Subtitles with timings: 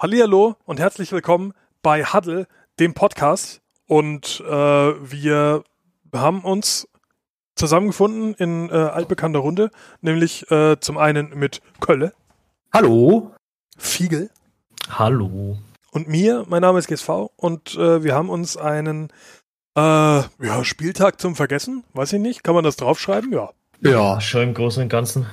[0.00, 2.46] Hallihallo und herzlich willkommen bei Huddle,
[2.78, 3.60] dem Podcast.
[3.88, 5.64] Und äh, wir
[6.14, 6.86] haben uns
[7.56, 12.12] zusammengefunden in äh, altbekannter Runde, nämlich äh, zum einen mit Kölle.
[12.72, 13.32] Hallo.
[13.76, 14.30] Fiegel.
[14.88, 15.58] Hallo.
[15.90, 19.08] Und mir, mein Name ist GSV und äh, wir haben uns einen
[19.76, 23.32] äh, ja, Spieltag zum Vergessen, weiß ich nicht, kann man das draufschreiben?
[23.32, 23.50] Ja.
[23.80, 25.26] Ja, schon im Großen und Ganzen.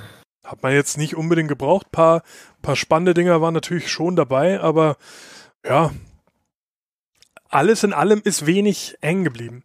[0.46, 1.90] Hat man jetzt nicht unbedingt gebraucht.
[1.90, 2.22] Paar,
[2.62, 4.96] paar spannende Dinger waren natürlich schon dabei, aber
[5.64, 5.90] ja,
[7.48, 9.64] alles in allem ist wenig hängen geblieben.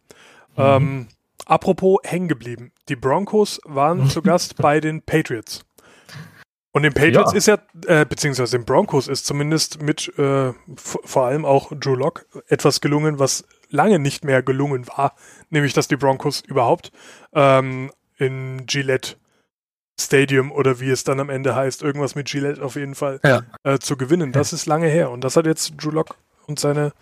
[0.56, 0.62] Mhm.
[0.62, 1.08] Ähm,
[1.46, 2.72] apropos hängen geblieben.
[2.88, 5.64] Die Broncos waren zu Gast bei den Patriots.
[6.72, 7.38] Und den Patriots ja.
[7.38, 12.26] ist ja, äh, beziehungsweise den Broncos ist zumindest mit äh, vor allem auch Drew Lock
[12.48, 15.14] etwas gelungen, was lange nicht mehr gelungen war,
[15.50, 16.90] nämlich dass die Broncos überhaupt
[17.34, 19.16] ähm, in Gillette
[20.00, 23.42] Stadium oder wie es dann am Ende heißt, irgendwas mit Gillette auf jeden Fall, ja.
[23.62, 24.32] äh, zu gewinnen.
[24.32, 24.56] Das ja.
[24.56, 25.10] ist lange her.
[25.10, 26.92] Und das hat jetzt Drew Lock und seine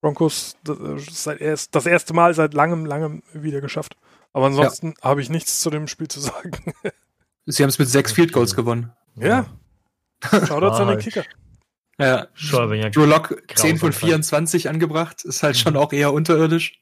[0.00, 3.96] Broncos das, erst, das erste Mal seit langem, langem wieder geschafft.
[4.32, 5.08] Aber ansonsten ja.
[5.08, 6.52] habe ich nichts zu dem Spiel zu sagen.
[7.46, 8.92] Sie haben es mit sechs Field Goals gewonnen.
[9.16, 9.46] Ja.
[10.22, 11.24] Shoutouts an den Kicker.
[12.00, 16.80] Ja, Drew Lock 10 von 24 angebracht, ist halt schon auch eher unterirdisch.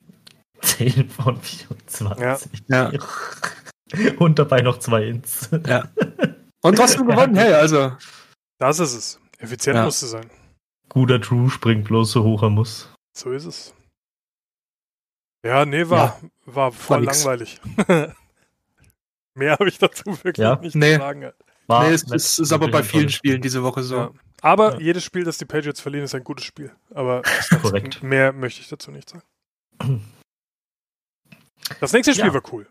[0.60, 2.18] 10 von 24.
[2.18, 2.38] Ja.
[2.68, 2.92] ja.
[4.18, 5.50] Und dabei noch zwei Ins.
[5.66, 5.88] Ja.
[6.62, 7.92] Und trotzdem gewonnen, hey, also.
[8.58, 9.20] Das ist es.
[9.38, 9.84] Effizient ja.
[9.84, 10.28] musste sein.
[10.88, 12.92] Guter Drew springt bloß so hoch er muss.
[13.16, 13.74] So ist es.
[15.44, 16.30] Ja, nee, war, ja.
[16.46, 17.60] war voll war langweilig.
[19.34, 20.56] Mehr habe ich dazu wirklich ja.
[20.56, 20.94] nicht nee.
[20.94, 21.32] zu sagen.
[21.66, 23.96] War nee, es ist, ist aber bei vielen Spielen diese Woche so.
[23.96, 24.12] Ja.
[24.40, 26.72] Aber jedes Spiel, das die Patriots verlieren, ist ein gutes Spiel.
[26.94, 27.22] Aber
[27.62, 28.02] Korrekt.
[28.02, 29.22] mehr möchte ich dazu nicht sagen.
[31.80, 32.68] Das nächste Spiel war cool.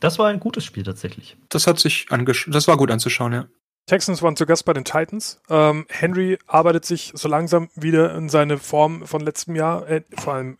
[0.00, 1.36] Das war ein gutes Spiel tatsächlich.
[1.50, 2.54] Das hat sich angeschaut.
[2.54, 3.46] Das war gut anzuschauen, ja.
[3.86, 5.40] Texans waren zu Gast bei den Titans.
[5.48, 10.34] Ähm, Henry arbeitet sich so langsam wieder in seine Form von letztem Jahr, äh, vor
[10.34, 10.58] allem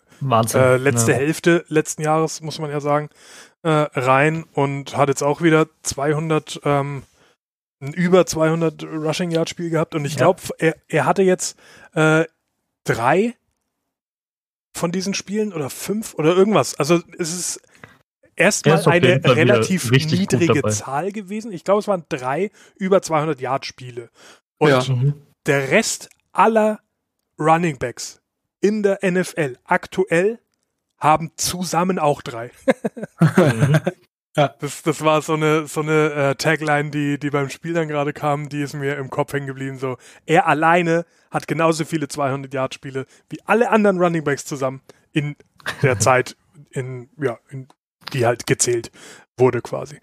[0.54, 1.18] äh, letzte ja.
[1.18, 3.08] Hälfte letzten Jahres, muss man ja sagen,
[3.62, 7.04] äh, rein und hat jetzt auch wieder 200, ähm,
[7.80, 10.68] ein über 200 Rushing Yard Spiel gehabt und ich glaube, ja.
[10.68, 11.56] er, er hatte jetzt
[11.94, 12.24] äh,
[12.84, 13.36] drei
[14.74, 16.74] von diesen Spielen oder fünf oder irgendwas.
[16.74, 17.60] Also es ist
[18.40, 21.52] erstmal eine relativ niedrige Zahl gewesen.
[21.52, 24.10] Ich glaube, es waren drei über 200 Yard Spiele.
[24.58, 24.82] Und ja.
[24.88, 25.14] Mhm.
[25.46, 26.80] der Rest aller
[27.38, 28.20] Running Backs
[28.60, 30.38] in der NFL aktuell
[30.98, 32.50] haben zusammen auch drei.
[34.36, 34.54] ja.
[34.60, 38.12] das, das war so eine, so eine äh, Tagline, die, die beim Spiel dann gerade
[38.12, 39.78] kam, die ist mir im Kopf hängen geblieben.
[39.78, 39.96] So,
[40.26, 45.36] er alleine hat genauso viele 200 Yard Spiele wie alle anderen Running Backs zusammen in
[45.82, 46.36] der Zeit,
[46.70, 47.66] in, ja, in
[48.10, 48.90] die halt gezählt
[49.36, 50.00] wurde quasi.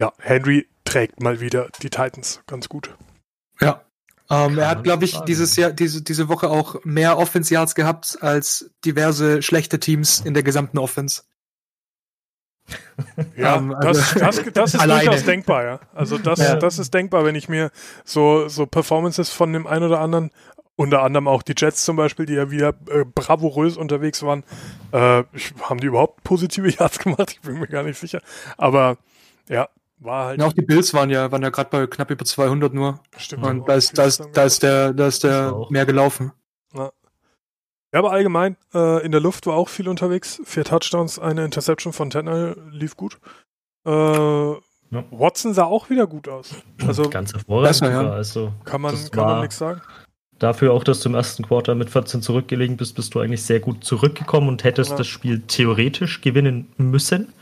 [0.00, 2.94] Ja, Henry trägt mal wieder die Titans ganz gut.
[3.60, 3.84] Ja.
[4.30, 8.18] Ähm, er hat, glaube ich, dieses Jahr, diese, diese Woche auch mehr Offense Yards gehabt
[8.20, 11.22] als diverse schlechte Teams in der gesamten Offense.
[13.36, 15.06] Ja, um, also das, das, das, ist alleine.
[15.06, 15.80] durchaus denkbar, ja.
[15.94, 16.56] Also das, ja.
[16.56, 17.70] das ist denkbar, wenn ich mir
[18.04, 20.30] so, so Performances von dem einen oder anderen
[20.78, 24.44] unter anderem auch die Jets zum Beispiel, die ja wieder äh, bravourös unterwegs waren.
[24.92, 25.24] Äh,
[25.62, 27.32] haben die überhaupt positive Yards gemacht?
[27.32, 28.22] Ich bin mir gar nicht sicher.
[28.56, 28.96] Aber
[29.48, 29.68] ja,
[29.98, 30.40] war halt.
[30.40, 33.00] Ja, auch die Bills waren ja, waren ja gerade bei knapp über 200 nur.
[33.16, 33.44] Stimmt.
[33.44, 36.30] Und da ist, da ist, da ist der, da ist der mehr gelaufen.
[36.72, 36.92] Ja.
[37.92, 40.40] ja aber allgemein, äh, in der Luft war auch viel unterwegs.
[40.44, 43.18] Vier Touchdowns, eine Interception von Tannehill lief gut.
[43.84, 45.04] Äh, ja.
[45.10, 46.54] Watson sah auch wieder gut aus.
[46.86, 47.68] Also, Ganz hervorragend.
[47.68, 48.10] Besser, ja.
[48.12, 49.82] Also, kann man, kann man nichts sagen.
[50.38, 53.58] Dafür auch, dass du im ersten Quarter mit 14 zurückgelegen bist, bist du eigentlich sehr
[53.58, 54.96] gut zurückgekommen und hättest ja.
[54.96, 57.32] das Spiel theoretisch gewinnen müssen.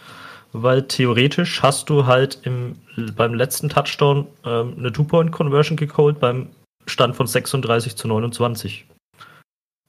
[0.52, 2.76] Weil theoretisch hast du halt im,
[3.14, 6.48] beim letzten Touchdown ähm, eine Two-Point-Conversion geholt beim
[6.86, 8.86] Stand von 36 zu 29.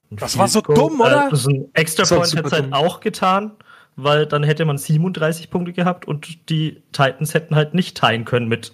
[0.09, 1.27] das war so dumm, oder?
[1.27, 3.51] Äh, das ein Extra Point hätte es halt auch getan,
[3.95, 8.49] weil dann hätte man 37 Punkte gehabt und die Titans hätten halt nicht teilen können
[8.49, 8.73] mit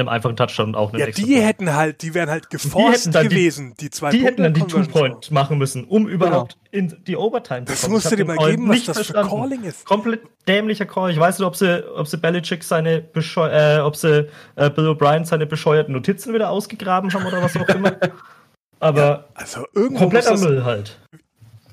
[0.00, 1.44] einem einfachen Touchdown und auch einem Ja, die Point.
[1.44, 5.30] hätten halt, die wären halt geforst gewesen, die, die zwei Die hätten dann die Two-Point
[5.30, 6.94] machen müssen, um überhaupt genau.
[6.94, 7.80] in die Overtime zu kommen.
[7.82, 9.30] Das musst du dir mal geben, was das verstanden.
[9.30, 9.84] für Calling ist.
[9.84, 11.10] Komplett dämlicher Call.
[11.10, 14.88] Ich weiß nicht, ob sie, ob sie Belichick seine Bescheu äh, ob sie äh, Bill
[14.88, 17.96] O'Brien seine bescheuerten Notizen wieder ausgegraben haben oder was auch immer.
[18.80, 20.98] Aber ja, also kompletter Müll halt.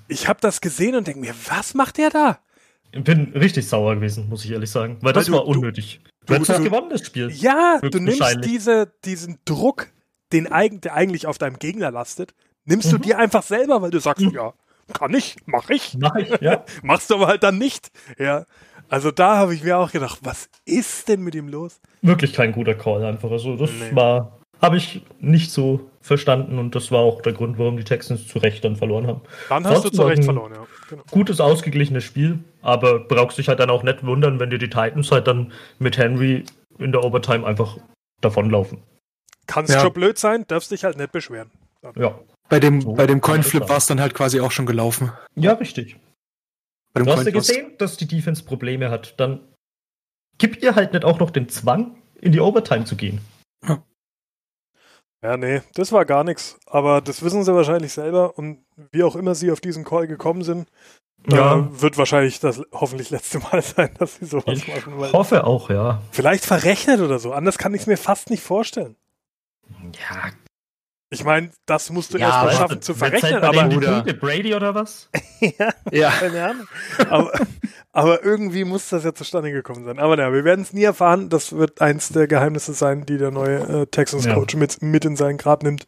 [0.10, 2.40] Ich habe das gesehen und denke mir, was macht der da?
[2.92, 6.02] Ich bin richtig sauer gewesen, muss ich ehrlich sagen, weil, weil das du, war unnötig.
[6.04, 7.30] Du, Du hättest das gewonnen, das Spiel.
[7.32, 9.88] Ja, du nimmst diese, diesen Druck,
[10.34, 10.48] den,
[10.82, 12.34] der eigentlich auf deinem Gegner lastet,
[12.66, 12.98] nimmst mhm.
[12.98, 14.32] du dir einfach selber, weil du sagst, mhm.
[14.32, 14.54] ja,
[14.94, 15.96] kann ich, mach ich.
[16.00, 16.64] Mach ich, ja.
[16.84, 17.92] Machst du aber halt dann nicht.
[18.18, 18.46] Ja.
[18.90, 21.82] Also da habe ich mir auch gedacht, was ist denn mit ihm los?
[22.02, 23.32] Wirklich kein guter Call einfach.
[23.32, 23.96] Also das nee.
[23.96, 28.28] war habe ich nicht so verstanden und das war auch der Grund, warum die Texans
[28.28, 29.22] zu Recht dann verloren haben.
[29.50, 30.68] Dann hast Sonst du zu Recht verloren, ja.
[30.90, 31.04] Genau.
[31.12, 35.12] Gutes, ausgeglichenes Spiel, aber brauchst dich halt dann auch nicht wundern, wenn dir die Titans
[35.12, 36.46] halt dann mit Henry
[36.80, 37.78] in der Overtime einfach
[38.22, 38.82] davonlaufen.
[39.48, 39.82] Kannst ja.
[39.82, 41.52] schon blöd sein, darfst dich halt nicht beschweren.
[41.82, 41.94] Dann.
[41.98, 42.20] Ja.
[42.50, 45.12] Bei dem, so, bei dem Coinflip war es dann halt quasi auch schon gelaufen.
[45.36, 45.98] Ja, richtig.
[46.94, 49.20] du hast ja gesehen, dass die Defense Probleme hat.
[49.20, 49.42] Dann
[50.38, 53.20] gib ihr halt nicht auch noch den Zwang, in die Overtime zu gehen.
[53.68, 53.84] Ja.
[55.24, 56.58] Ja, nee, das war gar nichts.
[56.68, 60.44] Aber das wissen sie wahrscheinlich selber und wie auch immer sie auf diesen Call gekommen
[60.44, 60.68] sind,
[61.30, 61.58] ja.
[61.58, 64.94] Äh, wird wahrscheinlich das hoffentlich letzte Mal sein, dass sie sowas ich machen.
[65.04, 66.02] Ich hoffe auch, ja.
[66.12, 67.34] Vielleicht verrechnet oder so.
[67.34, 68.96] Anders kann ich es mir fast nicht vorstellen.
[69.70, 70.32] Ja.
[71.10, 73.42] Ich meine, das musst du ja, erst mal schaffen zu verrechnen.
[73.42, 75.10] aber mit Brady oder was?
[75.40, 76.68] ja, ja, keine Ahnung.
[77.10, 77.32] Aber,
[77.94, 80.00] aber, irgendwie muss das ja zustande gekommen sein.
[80.00, 81.30] Aber naja, wir werden es nie erfahren.
[81.30, 84.60] Das wird eins der Geheimnisse sein, die der neue äh, Texans-Coach ja.
[84.60, 85.88] mit, mit in seinen Grab nimmt.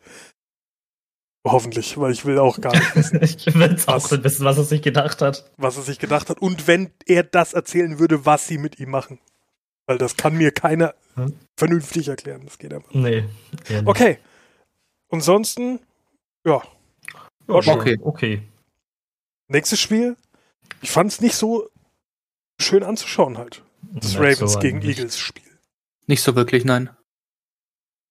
[1.46, 3.22] Hoffentlich, weil ich will auch gar nicht wissen.
[3.22, 5.52] ich will es auch nicht wissen, was er sich gedacht hat.
[5.58, 6.42] Was er sich gedacht hat.
[6.42, 9.20] Und wenn er das erzählen würde, was sie mit ihm machen.
[9.86, 11.34] Weil das kann mir keiner hm?
[11.58, 12.44] vernünftig erklären.
[12.46, 12.94] Das geht einfach.
[12.94, 13.26] Nee.
[13.86, 14.20] Okay.
[15.10, 15.80] Ansonsten,
[16.46, 16.62] ja.
[17.48, 17.74] War schön.
[17.74, 18.00] Okay.
[18.02, 18.44] okay.
[19.48, 20.16] Nächstes Spiel.
[20.82, 21.68] Ich fand es nicht so
[22.62, 23.64] schön anzuschauen halt.
[23.82, 25.44] Das nicht Ravens so gegen Eagles Spiel.
[26.06, 26.90] Nicht so wirklich, nein.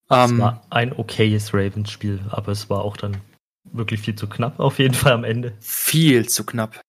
[0.09, 3.21] Es um, war ein okayes Ravens-Spiel, aber es war auch dann
[3.65, 5.55] wirklich viel zu knapp, auf jeden Fall am Ende.
[5.61, 6.81] Viel zu knapp.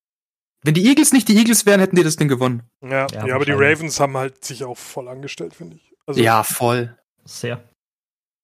[0.63, 2.63] Wenn die Eagles nicht die Eagles wären, hätten die das Ding gewonnen.
[2.81, 5.93] Ja, ja, ja aber die Ravens haben halt sich auch voll angestellt, finde ich.
[6.05, 6.97] Also, ja, voll.
[7.25, 7.63] Sehr.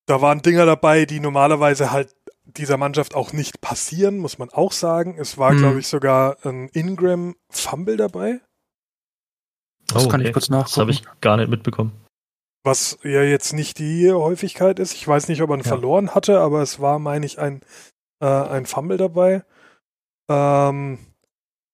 [0.06, 2.16] Da waren Dinger dabei, die normalerweise halt
[2.46, 5.18] dieser Mannschaft auch nicht passieren, muss man auch sagen.
[5.18, 5.58] Es war, hm.
[5.58, 8.40] glaube ich, sogar ein Ingram Fumble dabei.
[9.88, 10.30] Das oh, kann okay.
[10.30, 10.70] ich kurz nachgucken.
[10.70, 11.92] Das habe ich gar nicht mitbekommen.
[12.64, 14.94] Was ja jetzt nicht die Häufigkeit ist.
[14.94, 15.68] Ich weiß nicht, ob er ihn ja.
[15.68, 17.62] verloren hatte, aber es war, meine ich, ein,
[18.20, 19.44] äh, ein Fumble dabei.
[20.28, 21.00] Ähm,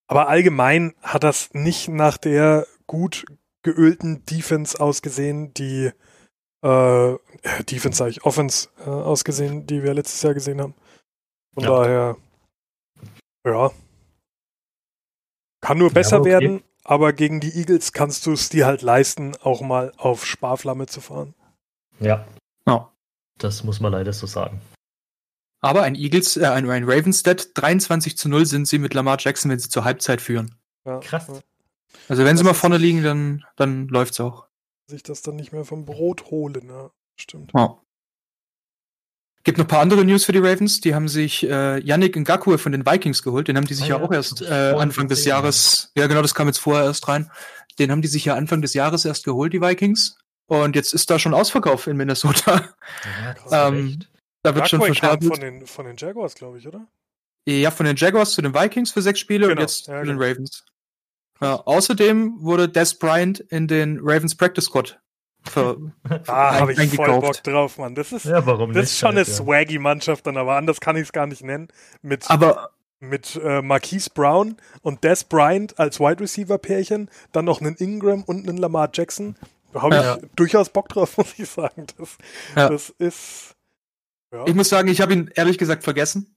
[0.08, 3.26] aber allgemein hat das nicht nach der gut
[3.64, 5.92] geölten Defense ausgesehen, die
[6.62, 7.16] äh,
[7.64, 10.76] Defense sage ich, Offense äh, ausgesehen, die wir letztes Jahr gesehen haben.
[11.54, 11.70] Von ja.
[11.70, 12.18] daher,
[13.46, 13.72] ja.
[15.62, 16.30] Kann nur besser ja, okay.
[16.30, 20.88] werden, aber gegen die Eagles kannst du es dir halt leisten, auch mal auf Sparflamme
[20.88, 21.34] zu fahren.
[22.00, 22.26] Ja.
[22.66, 22.86] Oh.
[23.38, 24.62] Das muss man leider so sagen.
[25.62, 29.52] Aber ein Eagles, äh, ein, ein Ravenstat 23 zu 0 sind sie mit Lamar Jackson,
[29.52, 30.56] wenn sie zur Halbzeit führen.
[30.86, 31.28] Ja, Krass.
[32.08, 34.48] Also wenn das sie mal vorne liegen, dann, dann läuft's auch.
[34.92, 36.92] Sich das dann nicht mehr vom Brot holen, ja.
[37.16, 37.52] Stimmt.
[37.54, 37.78] Oh.
[39.46, 40.82] Gibt noch ein paar andere News für die Ravens.
[40.82, 43.48] Die haben sich äh, Yannick Ngakwe von den Vikings geholt.
[43.48, 45.94] Den haben die sich ah, ja, ja, auch erst äh, Anfang des Jahres.
[45.96, 47.32] Ja, genau, das kam jetzt vorher erst rein.
[47.80, 50.18] Den haben die sich ja Anfang des Jahres erst geholt, die Vikings.
[50.48, 52.76] Und jetzt ist da schon Ausverkauf in Minnesota.
[53.50, 54.02] Ja, ähm,
[54.44, 55.24] da wird schon verschärft.
[55.24, 56.86] Von den, von den Jaguars, glaube ich, oder?
[57.48, 59.54] Ja, von den Jaguars zu den Vikings für sechs Spiele genau.
[59.54, 60.28] und jetzt ja, zu den genau.
[60.28, 60.66] Ravens.
[61.42, 65.02] Ja, außerdem wurde Des Bryant in den Ravens Practice Squad
[65.50, 65.92] für,
[66.28, 67.96] ah, habe ich voll Bock drauf, Mann.
[67.96, 69.34] Das ist, ja, warum das ist schon halt, eine ja.
[69.34, 71.70] swaggy Mannschaft dann, aber anders kann ich es gar nicht nennen.
[72.02, 77.60] Mit, aber mit äh, Marquise Brown und Des Bryant als Wide Receiver Pärchen, dann noch
[77.60, 79.36] einen Ingram und einen Lamar Jackson.
[79.74, 80.18] Da habe ja.
[80.18, 81.88] ich durchaus Bock drauf, muss ich sagen.
[81.98, 82.18] Das,
[82.56, 82.70] ja.
[82.70, 83.56] das ist.
[84.32, 84.46] Ja.
[84.46, 86.36] Ich muss sagen, ich habe ihn ehrlich gesagt vergessen.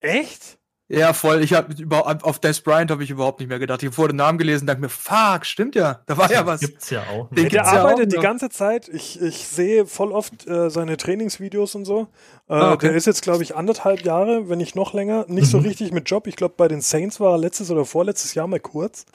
[0.00, 0.58] Echt?
[0.88, 1.42] Ja, voll.
[1.42, 1.74] Ich habe
[2.22, 3.82] auf Des Bryant habe ich überhaupt nicht mehr gedacht.
[3.82, 6.00] Ich habe vor den Namen gelesen und dachte mir, fuck, stimmt ja.
[6.06, 6.60] Da war ja was.
[6.60, 7.28] Gibt's ja auch.
[7.30, 8.88] Den der arbeitet ja auch die ganze Zeit.
[8.88, 12.06] Ich, ich sehe voll oft äh, seine Trainingsvideos und so.
[12.48, 12.88] Äh, ah, okay.
[12.88, 15.50] Der ist jetzt, glaube ich, anderthalb Jahre, wenn nicht noch länger, nicht mhm.
[15.50, 16.28] so richtig mit Job.
[16.28, 19.06] Ich glaube, bei den Saints war er letztes oder vorletztes Jahr mal kurz.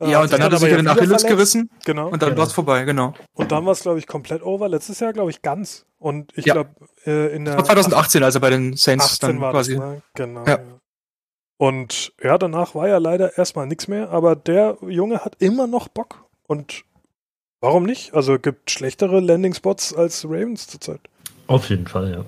[0.00, 1.70] Äh, ja, und dann hat er sich ja den Achilles gerissen.
[1.84, 2.08] Genau.
[2.08, 2.36] Und dann ja.
[2.36, 3.14] war es vorbei, genau.
[3.34, 4.68] Und dann war es, glaube ich, komplett over.
[4.68, 5.86] Letztes Jahr, glaube ich, ganz.
[5.98, 6.54] Und ich ja.
[6.54, 6.70] glaube,
[7.06, 7.62] äh, in der.
[7.64, 9.76] 2018, als er bei den Saints 18 dann war quasi.
[9.76, 10.02] Das, ne?
[10.14, 10.44] Genau.
[10.46, 10.58] Ja.
[11.64, 15.88] Und ja, danach war ja leider erstmal nichts mehr, aber der Junge hat immer noch
[15.88, 16.26] Bock.
[16.46, 16.84] Und
[17.62, 18.12] warum nicht?
[18.12, 21.00] Also gibt schlechtere Landing-Spots als Ravens zurzeit.
[21.46, 22.26] Auf jeden Fall, ja.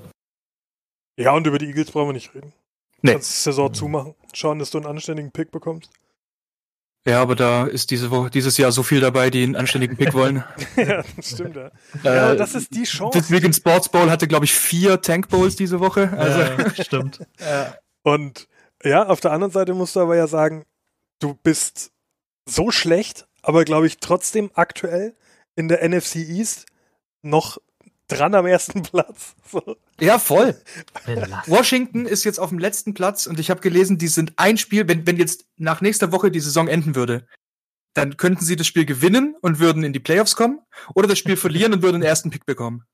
[1.22, 2.54] Ja, und über die Eagles brauchen wir nicht reden.
[3.02, 3.12] Nee.
[3.12, 4.14] Kannst die Saison zumachen.
[4.32, 5.90] Schauen, dass du einen anständigen Pick bekommst.
[7.06, 10.14] Ja, aber da ist diese Woche, dieses Jahr so viel dabei, die einen anständigen Pick
[10.14, 10.44] wollen.
[10.76, 11.70] ja, das stimmt, ja.
[12.04, 13.18] Äh, ja, das ist die Chance.
[13.18, 16.10] Deswegen Sports Bowl hatte, glaube ich, vier Tank Bowls diese Woche.
[16.16, 16.40] Also.
[16.40, 17.20] Ja, stimmt.
[18.02, 18.48] Und
[18.86, 20.64] ja, auf der anderen Seite musst du aber ja sagen,
[21.18, 21.92] du bist
[22.48, 25.14] so schlecht, aber glaube ich trotzdem aktuell
[25.56, 26.66] in der NFC East
[27.22, 27.58] noch
[28.08, 29.34] dran am ersten Platz.
[29.50, 29.76] So.
[30.00, 30.54] Ja, voll.
[31.46, 34.86] Washington ist jetzt auf dem letzten Platz und ich habe gelesen, die sind ein Spiel,
[34.88, 37.26] wenn, wenn jetzt nach nächster Woche die Saison enden würde,
[37.94, 40.60] dann könnten sie das Spiel gewinnen und würden in die Playoffs kommen
[40.94, 42.84] oder das Spiel verlieren und würden den ersten Pick bekommen.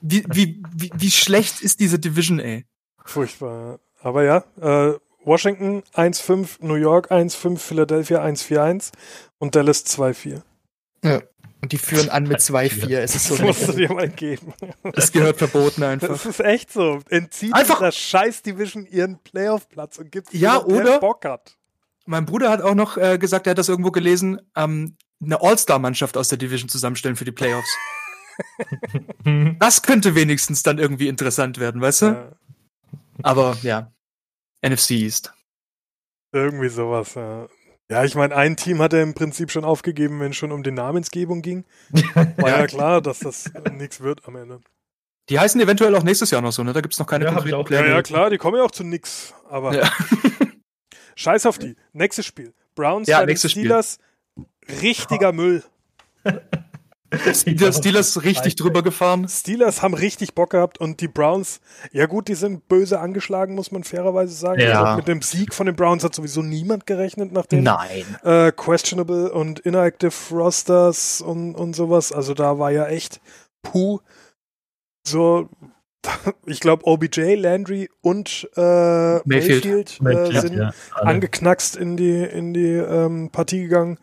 [0.00, 2.66] wie, wie, wie, wie schlecht ist diese Division, ey?
[3.04, 3.80] Furchtbar.
[4.02, 8.92] Aber ja, äh, Washington 1-5, New York 1-5, Philadelphia 1-4-1
[9.38, 10.42] und Dallas 2-4.
[11.04, 11.20] Ja.
[11.62, 12.98] Und die führen an mit 2-4.
[12.98, 14.54] Es ist so das musst du dir mal geben.
[14.94, 16.08] Das gehört verboten einfach.
[16.08, 17.00] Das ist echt so.
[17.10, 21.56] Entzieht einfach der scheiß Division ihren Playoff-Platz und gibt ja, oder Bock hat.
[22.06, 26.16] Mein Bruder hat auch noch äh, gesagt, er hat das irgendwo gelesen, ähm, eine All-Star-Mannschaft
[26.16, 27.70] aus der Division zusammenstellen für die Playoffs.
[29.58, 32.06] das könnte wenigstens dann irgendwie interessant werden, weißt du?
[32.06, 32.32] Ja.
[33.22, 33.92] Aber ja,
[34.62, 35.32] NFC East.
[36.32, 37.48] Irgendwie sowas, ja.
[37.90, 40.62] Ja, ich meine, ein Team hat er im Prinzip schon aufgegeben, wenn es schon um
[40.62, 41.64] die Namensgebung ging.
[42.36, 44.60] War ja klar, dass das nichts wird am Ende.
[45.28, 46.72] Die heißen eventuell auch nächstes Jahr noch so, ne?
[46.72, 47.88] Da gibt es noch keine ja, konkreten Pläne.
[47.88, 49.34] Ja, ja, klar, die kommen ja auch zu nix.
[49.48, 49.90] Aber ja.
[51.16, 51.74] scheiß auf die.
[51.92, 52.54] Nächstes Spiel.
[52.76, 53.98] Browns ja, bei Steelers.
[54.34, 54.78] Spiel.
[54.80, 55.64] Richtiger Müll.
[57.34, 59.28] Steelers, Steelers richtig drüber gefahren.
[59.28, 61.60] Steelers haben richtig Bock gehabt und die Browns,
[61.92, 64.60] ja gut, die sind böse angeschlagen, muss man fairerweise sagen.
[64.60, 64.82] Ja.
[64.82, 69.32] Also mit dem Sieg von den Browns hat sowieso niemand gerechnet nach den äh, questionable
[69.32, 72.12] und inactive Rosters und, und sowas.
[72.12, 73.20] Also da war ja echt
[73.62, 74.00] puh.
[75.06, 75.48] So,
[76.46, 82.54] ich glaube, OBJ, Landry und äh, Mayfield, Mayfield äh, sind ja, angeknackst in die, in
[82.54, 83.98] die ähm, Partie gegangen.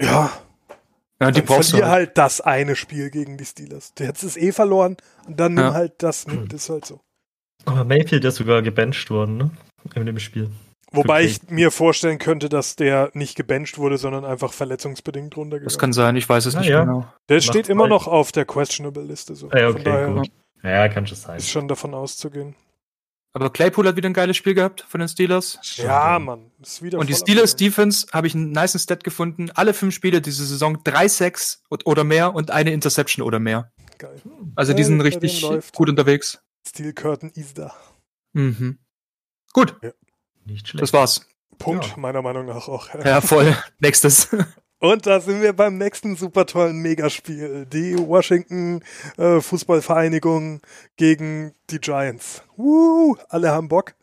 [0.00, 0.32] Ja,
[1.22, 1.92] ja, die dann verlier halt.
[1.92, 3.92] halt das eine Spiel gegen die Steelers.
[3.94, 6.52] Du hättest es eh verloren und dann nimm halt das mit.
[6.52, 7.00] Das ist halt so.
[7.64, 9.50] Aber Mayfield ist sogar gebencht worden, ne?
[9.94, 10.50] In dem Spiel.
[10.92, 15.64] Wobei ich mir vorstellen könnte, dass der nicht gebencht wurde, sondern einfach verletzungsbedingt runtergegangen.
[15.64, 16.84] Das kann sein, ich weiß es ja, nicht ja.
[16.84, 17.06] genau.
[17.28, 19.34] Der Macht steht immer noch auf der questionable Liste.
[19.34, 19.48] So.
[19.50, 20.30] Ja, okay, daher gut.
[20.62, 21.38] Ja, kann schon sein.
[21.38, 22.54] Ist schon davon auszugehen.
[23.34, 25.58] Aber Claypool hat wieder ein geiles Spiel gehabt von den Steelers.
[25.76, 26.50] Ja, Mann.
[26.60, 29.50] Ist wieder Und die Steelers Defense habe ich einen nice Stat gefunden.
[29.54, 33.72] Alle fünf Spiele diese Saison drei Sacks oder mehr und eine Interception oder mehr.
[33.98, 34.20] Geil.
[34.54, 35.42] Also die sind ja, richtig
[35.74, 36.42] gut unterwegs.
[36.68, 37.74] Steel Curtain ist da.
[38.34, 38.78] Mhm.
[39.52, 39.76] Gut.
[39.82, 39.92] Ja.
[40.44, 40.82] Nicht schlecht.
[40.82, 41.26] Das war's.
[41.58, 41.96] Punkt, ja.
[41.96, 42.88] meiner Meinung nach auch.
[43.04, 43.56] Ja, voll.
[43.78, 44.28] Nächstes.
[44.82, 47.66] Und da sind wir beim nächsten super tollen Megaspiel.
[47.66, 48.82] Die Washington
[49.16, 50.60] äh, Fußballvereinigung
[50.96, 52.42] gegen die Giants.
[52.56, 53.94] Woo, alle haben Bock.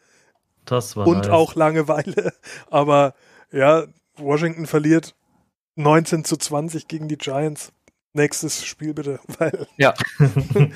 [0.64, 1.30] Das war Und nice.
[1.32, 2.32] auch Langeweile.
[2.70, 3.14] Aber
[3.52, 5.16] ja, Washington verliert
[5.76, 7.74] 19 zu 20 gegen die Giants.
[8.14, 9.68] Nächstes Spiel bitte, weil.
[9.76, 9.94] Ja.
[10.20, 10.72] äh,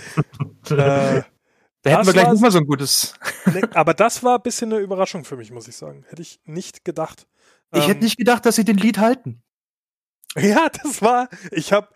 [0.66, 1.24] da
[1.86, 3.14] hätten wir gleich nicht mal so ein gutes.
[3.46, 6.04] ne, aber das war ein bisschen eine Überraschung für mich, muss ich sagen.
[6.10, 7.26] Hätte ich nicht gedacht.
[7.72, 9.42] Ich ähm, hätte nicht gedacht, dass sie den Lied halten.
[10.40, 11.88] Ja, das war, ich habe,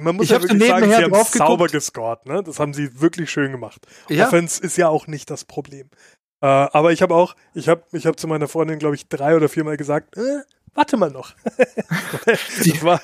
[0.00, 2.42] man muss ich ja wirklich sagen, sie haben sauber gescored, ne?
[2.42, 3.86] Das haben sie wirklich schön gemacht.
[4.08, 4.26] Ja.
[4.26, 5.90] Offense ist ja auch nicht das Problem.
[6.40, 9.36] Äh, aber ich habe auch, ich habe ich hab zu meiner Freundin, glaube ich, drei
[9.36, 10.42] oder viermal gesagt, äh,
[10.74, 11.34] warte mal noch.
[12.82, 13.00] war,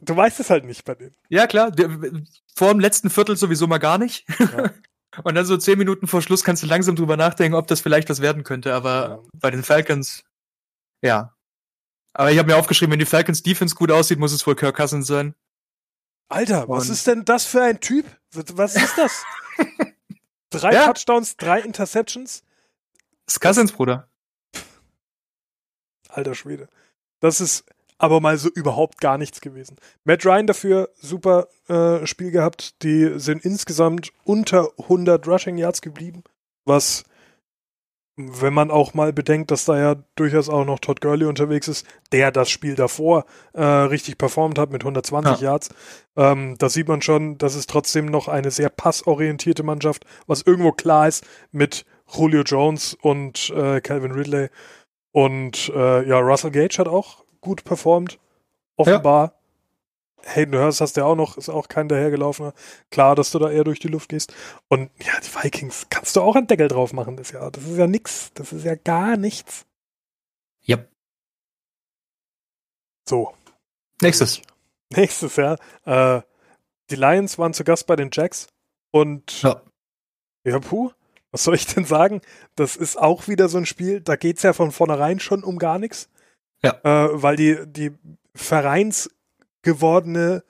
[0.00, 1.14] du weißt es halt nicht bei denen.
[1.28, 1.72] Ja, klar.
[2.54, 4.26] Vor dem letzten Viertel sowieso mal gar nicht.
[4.38, 4.70] Ja.
[5.22, 8.10] Und dann so zehn Minuten vor Schluss kannst du langsam drüber nachdenken, ob das vielleicht
[8.10, 8.74] was werden könnte.
[8.74, 9.18] Aber ja.
[9.34, 10.24] bei den Falcons,
[11.02, 11.33] ja,
[12.14, 14.76] aber ich habe mir aufgeschrieben, wenn die Falcons Defense gut aussieht, muss es wohl Kirk
[14.76, 15.34] Cousins sein.
[16.28, 18.06] Alter, was ist denn das für ein Typ?
[18.32, 19.24] Was ist das?
[20.50, 20.86] drei ja.
[20.86, 22.42] Touchdowns, drei Interceptions.
[23.26, 24.08] Das ist Cousins, Bruder.
[26.08, 26.68] Alter Schwede.
[27.20, 27.64] Das ist
[27.98, 29.76] aber mal so überhaupt gar nichts gewesen.
[30.04, 32.82] Matt Ryan dafür super äh, Spiel gehabt.
[32.82, 36.22] Die sind insgesamt unter 100 Rushing Yards geblieben,
[36.64, 37.04] was
[38.16, 41.86] wenn man auch mal bedenkt, dass da ja durchaus auch noch Todd Gurley unterwegs ist,
[42.12, 45.50] der das Spiel davor äh, richtig performt hat mit 120 ja.
[45.50, 45.70] Yards,
[46.16, 50.72] ähm, da sieht man schon, dass es trotzdem noch eine sehr passorientierte Mannschaft, was irgendwo
[50.72, 54.48] klar ist mit Julio Jones und äh, Calvin Ridley.
[55.10, 58.18] Und äh, ja, Russell Gage hat auch gut performt,
[58.76, 59.24] offenbar.
[59.24, 59.32] Ja.
[60.26, 62.54] Hayden Hurst hast du ja auch noch, ist auch kein dahergelaufener.
[62.90, 64.34] Klar, dass du da eher durch die Luft gehst.
[64.68, 67.50] Und ja, die Vikings kannst du auch einen Deckel drauf machen das Jahr.
[67.50, 68.30] Das ist ja nix.
[68.34, 69.66] Das ist ja gar nichts.
[70.68, 70.90] Yep.
[73.08, 73.34] So.
[74.00, 74.42] Nächstes.
[74.96, 75.56] Nächstes, ja.
[75.84, 76.22] Äh,
[76.90, 78.48] die Lions waren zu Gast bei den Jacks
[78.90, 79.62] und ja.
[80.44, 80.92] ja, puh,
[81.30, 82.20] was soll ich denn sagen?
[82.54, 85.58] Das ist auch wieder so ein Spiel, da geht es ja von vornherein schon um
[85.58, 86.08] gar nichts.
[86.62, 86.78] Ja.
[86.84, 87.92] Äh, weil die, die
[88.34, 89.10] Vereins
[89.64, 90.44] gewordene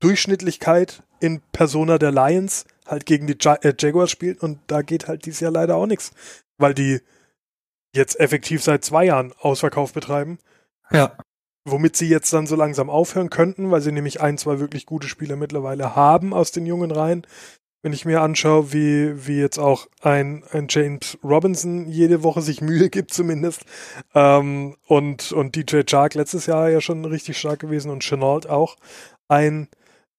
[0.00, 5.08] Durchschnittlichkeit in Persona der Lions halt gegen die ja äh, Jaguars spielt und da geht
[5.08, 6.12] halt dieses Jahr leider auch nichts,
[6.58, 7.00] weil die
[7.94, 10.38] jetzt effektiv seit zwei Jahren Ausverkauf betreiben.
[10.90, 11.16] Ja.
[11.64, 15.08] Womit sie jetzt dann so langsam aufhören könnten, weil sie nämlich ein, zwei wirklich gute
[15.08, 17.26] Spieler mittlerweile haben aus den jungen Reihen.
[17.82, 22.60] Wenn ich mir anschaue, wie, wie jetzt auch ein, ein James Robinson jede Woche sich
[22.60, 23.64] Mühe gibt zumindest
[24.14, 28.76] ähm, und, und DJ Chark letztes Jahr ja schon richtig stark gewesen und Chenault auch
[29.28, 29.68] ein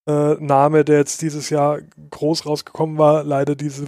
[0.08, 3.86] äh, Name, der jetzt dieses Jahr groß rausgekommen war, leider diese,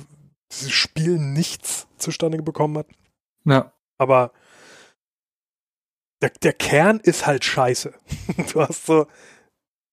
[0.52, 2.86] dieses Spiel nichts zustande bekommen hat.
[3.44, 3.72] Ja.
[3.98, 4.32] Aber
[6.22, 7.92] der, der Kern ist halt scheiße.
[8.52, 9.06] du hast so,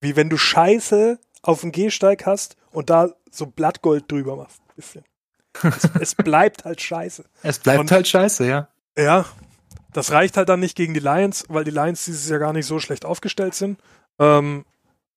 [0.01, 4.62] wie wenn du Scheiße auf dem Gehsteig hast und da so Blattgold drüber machst.
[4.75, 5.03] Bisschen.
[5.63, 7.25] Es, es bleibt halt scheiße.
[7.43, 8.67] Es bleibt und, halt scheiße, ja.
[8.98, 9.25] Ja,
[9.93, 12.65] das reicht halt dann nicht gegen die Lions, weil die Lions dieses Jahr gar nicht
[12.65, 13.79] so schlecht aufgestellt sind.
[14.19, 14.65] Ähm,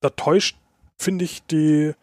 [0.01, 0.57] da täuscht,
[0.99, 1.95] finde ich, die,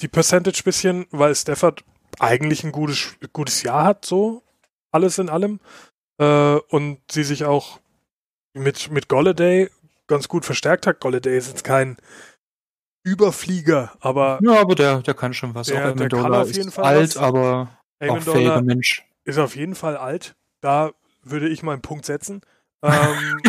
[0.00, 1.84] die Percentage bisschen, weil Stafford
[2.18, 4.42] eigentlich ein gutes, gutes Jahr hat, so
[4.90, 5.60] alles in allem.
[6.18, 7.80] Äh, und sie sich auch
[8.54, 9.70] mit, mit Golladay
[10.06, 11.00] ganz gut verstärkt hat.
[11.00, 11.96] Golladay ist jetzt kein
[13.04, 14.38] Überflieger, aber.
[14.42, 15.68] Ja, aber der, der kann schon was.
[15.68, 17.16] Der, der kann auf jeden Fall alt, was.
[17.18, 17.68] aber
[18.00, 19.04] auch fähiger Mensch.
[19.24, 20.34] Ist auf jeden Fall alt.
[20.60, 20.92] Da
[21.22, 22.40] würde ich meinen Punkt setzen.
[22.86, 23.40] Ähm,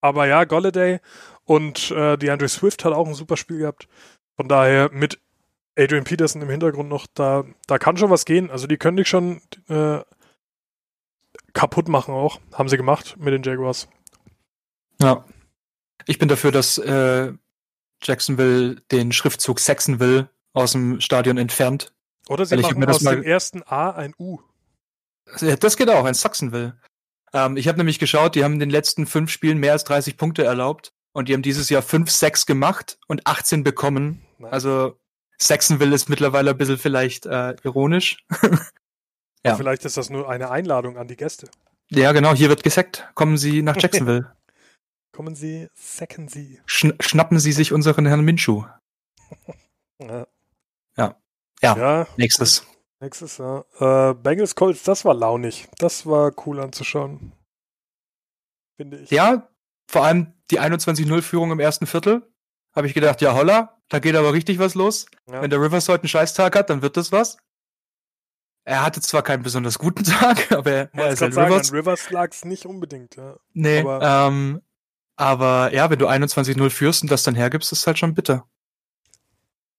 [0.00, 0.98] aber ja, Golladay
[1.44, 3.88] und äh, DeAndre Swift hat auch ein super Spiel gehabt.
[4.36, 5.20] Von daher mit
[5.78, 8.50] Adrian Peterson im Hintergrund noch, da, da kann schon was gehen.
[8.50, 10.00] Also die können dich schon äh,
[11.52, 12.40] kaputt machen auch.
[12.52, 13.88] Haben sie gemacht mit den Jaguars.
[15.00, 15.24] Ja.
[16.06, 17.32] Ich bin dafür, dass äh,
[18.04, 21.92] Jacksonville den Schriftzug Saxonville aus dem Stadion entfernt.
[22.28, 24.38] Oder sie machen aus dem ersten A ein U.
[25.60, 26.76] Das geht auch, ein Saxonville.
[27.32, 30.16] Ähm, ich habe nämlich geschaut, die haben in den letzten fünf Spielen mehr als 30
[30.16, 34.24] Punkte erlaubt und die haben dieses Jahr 5, 6 gemacht und 18 bekommen.
[34.38, 34.52] Nein.
[34.52, 34.98] Also
[35.38, 38.24] Saxonville ist mittlerweile ein bisschen vielleicht äh, ironisch.
[39.44, 39.56] ja.
[39.56, 41.48] Vielleicht ist das nur eine Einladung an die Gäste.
[41.90, 43.08] Ja, genau, hier wird gesackt.
[43.14, 44.32] Kommen Sie nach Jacksonville.
[45.14, 46.60] Kommen Sie, sacken Sie.
[46.66, 48.64] Schn schnappen Sie sich unseren Herrn Minshu.
[50.00, 50.26] ja.
[50.96, 51.16] ja.
[51.62, 51.76] Ja.
[51.76, 52.06] Ja.
[52.16, 52.66] Nächstes.
[52.98, 53.64] Nächstes, ja.
[53.78, 55.68] Äh, Bengals Colts, das war launig.
[55.78, 57.32] Das war cool anzuschauen.
[58.76, 59.10] Finde ich.
[59.10, 59.48] Ja,
[59.88, 62.28] vor allem die 21-0-Führung im ersten Viertel.
[62.74, 65.06] Habe ich gedacht, ja holla, da geht aber richtig was los.
[65.30, 65.42] Ja.
[65.42, 67.36] Wenn der Rivers heute einen Scheißtag hat, dann wird das was.
[68.64, 71.70] Er hatte zwar keinen besonders guten Tag, aber er, er ist halt sagen, Rivers.
[71.70, 73.36] An Rivers lag es nicht unbedingt, ja.
[73.52, 74.60] Nee, aber, ähm,
[75.16, 78.48] aber ja, wenn du 21-0 führst und das dann hergibst, ist halt schon bitter.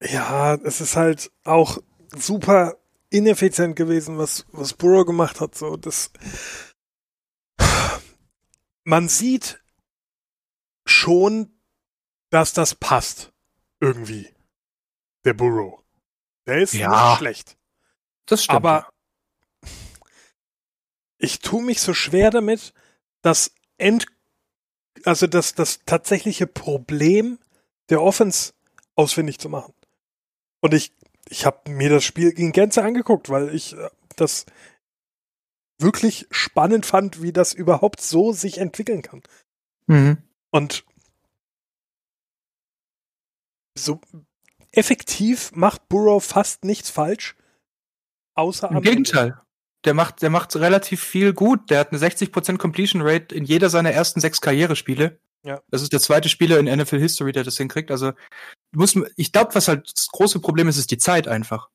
[0.02, 1.80] Ja, es ist halt auch
[2.16, 2.78] super
[3.10, 5.56] ineffizient gewesen, was, was Burrow gemacht hat.
[5.56, 6.12] So, das,
[8.84, 9.64] man sieht
[10.86, 11.60] schon,
[12.30, 13.32] dass das passt.
[13.80, 14.34] Irgendwie.
[15.24, 15.84] Der Burrow.
[16.46, 17.58] Der ist ja, nicht schlecht.
[18.26, 18.58] Das stimmt.
[18.58, 18.90] Aber
[21.18, 22.74] ich tue mich so schwer damit,
[23.22, 24.06] das End,
[25.06, 27.40] also das, das tatsächliche Problem
[27.90, 28.54] der Offense
[28.96, 29.74] ausfindig zu machen.
[30.62, 30.92] Und ich
[31.30, 34.46] ich habe mir das Spiel in Gänze angeguckt, weil ich äh, das
[35.80, 39.22] wirklich spannend fand, wie das überhaupt so sich entwickeln kann.
[39.88, 40.18] Mhm.
[40.52, 40.86] Und
[43.78, 44.00] so
[44.72, 47.36] effektiv macht Burrow fast nichts falsch,
[48.36, 49.42] außer Im Gegenteil.
[49.86, 51.70] Der macht, der macht relativ viel gut.
[51.70, 55.20] Der hat eine 60% Completion Rate in jeder seiner ersten sechs Karrierespiele.
[55.44, 55.62] Ja.
[55.70, 57.92] Das ist der zweite Spieler in NFL History, der das hinkriegt.
[57.92, 58.14] Also
[58.72, 61.70] muss, ich glaube, was halt das große Problem ist, ist die Zeit einfach.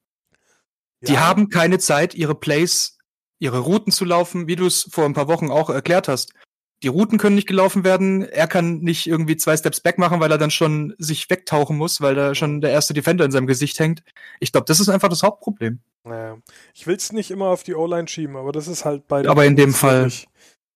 [1.01, 1.07] Ja.
[1.07, 2.99] Die haben keine Zeit, ihre Plays,
[3.39, 6.35] ihre Routen zu laufen, wie du es vor ein paar Wochen auch erklärt hast.
[6.83, 8.23] Die Routen können nicht gelaufen werden.
[8.23, 12.01] Er kann nicht irgendwie zwei Steps back machen, weil er dann schon sich wegtauchen muss,
[12.01, 14.03] weil da schon der erste Defender in seinem Gesicht hängt.
[14.39, 15.81] Ich glaube, das ist einfach das Hauptproblem.
[16.05, 16.39] Naja.
[16.75, 19.45] Ich will es nicht immer auf die O-Line schieben, aber das ist halt bei Aber
[19.45, 20.29] in dem Fall wirklich,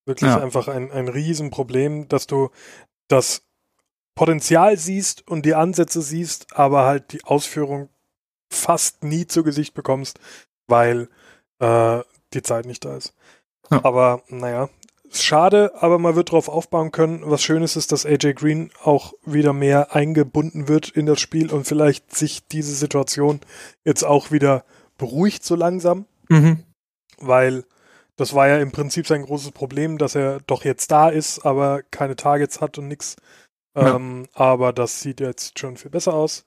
[0.05, 0.41] wirklich ja.
[0.41, 2.51] einfach ein, ein Riesenproblem, dass du
[3.09, 3.43] das
[4.15, 7.89] Potenzial siehst und die Ansätze siehst, aber halt die Ausführung
[8.51, 10.21] fast nie zu Gesicht bekommst,
[10.67, 11.09] weil
[11.59, 12.01] äh,
[12.33, 13.15] die Zeit nicht da ist.
[13.71, 13.85] Ja.
[13.85, 14.69] Aber naja,
[15.11, 17.23] schade, aber man wird darauf aufbauen können.
[17.25, 21.67] Was Schönes ist, dass AJ Green auch wieder mehr eingebunden wird in das Spiel und
[21.67, 23.41] vielleicht sich diese Situation
[23.85, 24.65] jetzt auch wieder
[24.99, 26.07] beruhigt so langsam.
[26.29, 26.65] Mhm.
[27.19, 27.65] Weil
[28.17, 31.83] das war ja im Prinzip sein großes Problem, dass er doch jetzt da ist, aber
[31.83, 33.17] keine Targets hat und nichts
[33.75, 36.45] ähm, Aber das sieht jetzt schon viel besser aus.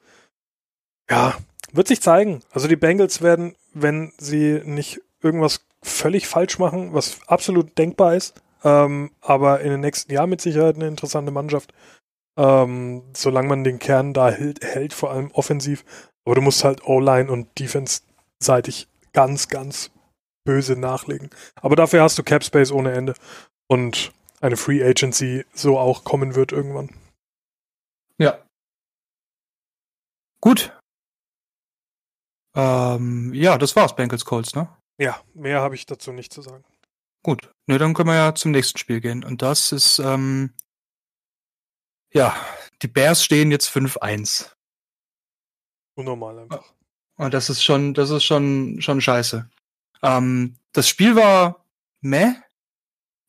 [1.10, 1.36] Ja,
[1.72, 2.42] wird sich zeigen.
[2.52, 8.42] Also die Bengals werden, wenn sie nicht irgendwas völlig falsch machen, was absolut denkbar ist,
[8.64, 11.74] ähm, aber in den nächsten Jahren mit Sicherheit eine interessante Mannschaft.
[12.38, 15.84] Ähm, solange man den Kern da hält, hält, vor allem offensiv.
[16.26, 19.92] Aber du musst halt O-Line und Defense-seitig ganz, ganz
[20.46, 21.30] böse nachlegen.
[21.56, 23.16] Aber dafür hast du Cap Space ohne Ende.
[23.68, 26.90] Und eine Free Agency so auch kommen wird irgendwann.
[28.20, 28.40] Ja.
[30.42, 30.78] Gut.
[32.56, 34.70] Ähm, ja, das war's, Bengals Colts, ne?
[35.00, 36.64] Ja, mehr habe ich dazu nicht zu sagen.
[37.24, 39.24] Gut, ne, dann können wir ja zum nächsten Spiel gehen.
[39.24, 40.54] Und das ist, ähm,
[42.14, 42.36] ja,
[42.82, 44.52] die Bears stehen jetzt 5-1.
[45.96, 46.74] Unnormal einfach.
[47.16, 49.50] Und das ist schon, das ist schon, schon scheiße.
[50.04, 51.66] Ähm, das Spiel war
[52.02, 52.34] meh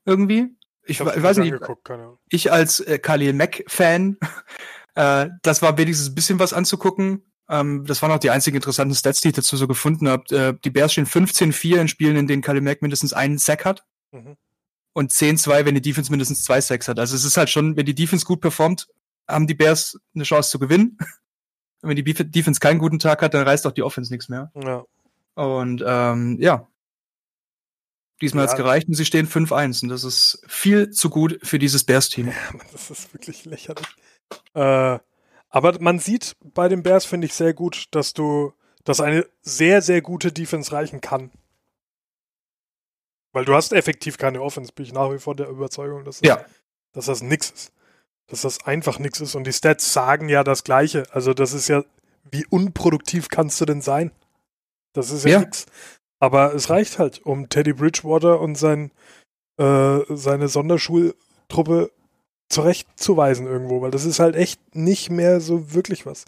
[0.04, 0.54] irgendwie.
[0.84, 1.54] Ich, ich weiß nicht.
[2.30, 4.18] Ich als äh, Khalil Mack-Fan,
[4.94, 7.24] äh, das war wenigstens ein bisschen was anzugucken.
[7.48, 10.34] Ähm, das waren auch die einzigen interessanten Stats, die ich dazu so gefunden habe.
[10.34, 13.84] Äh, die Bears stehen 15-4 in Spielen, in denen Khalil Mack mindestens einen Sack hat.
[14.12, 14.36] Mhm.
[14.92, 16.98] Und 10-2, wenn die Defense mindestens zwei Sacks hat.
[16.98, 18.88] Also es ist halt schon, wenn die Defense gut performt,
[19.28, 20.98] haben die Bears eine Chance zu gewinnen.
[21.80, 24.50] Und wenn die Defense keinen guten Tag hat, dann reißt auch die Offense nichts mehr.
[24.56, 24.84] Ja.
[25.36, 26.66] Und ähm, ja.
[28.20, 28.50] Diesmal ja.
[28.50, 31.84] hat es gereicht und sie stehen 5-1 und das ist viel zu gut für dieses
[31.84, 32.26] Bears-Team.
[32.26, 32.34] Ja,
[32.72, 33.86] das ist wirklich lächerlich.
[34.54, 34.98] Äh,
[35.58, 38.52] aber man sieht bei den Bears, finde ich, sehr gut, dass du,
[38.84, 41.32] dass eine sehr, sehr gute Defense reichen kann.
[43.32, 46.44] Weil du hast effektiv keine Offense, bin ich nach wie vor der Überzeugung, dass, ja.
[46.92, 47.72] dass das nix ist.
[48.28, 49.34] Dass das einfach nix ist.
[49.34, 51.02] Und die Stats sagen ja das Gleiche.
[51.10, 51.82] Also das ist ja,
[52.30, 54.12] wie unproduktiv kannst du denn sein?
[54.92, 55.40] Das ist ja, ja.
[55.40, 55.66] nix.
[56.20, 58.92] Aber es reicht halt, um Teddy Bridgewater und sein,
[59.56, 61.90] äh, seine Sonderschultruppe
[62.48, 66.24] zurechtzuweisen irgendwo, weil das ist halt echt nicht mehr so wirklich was.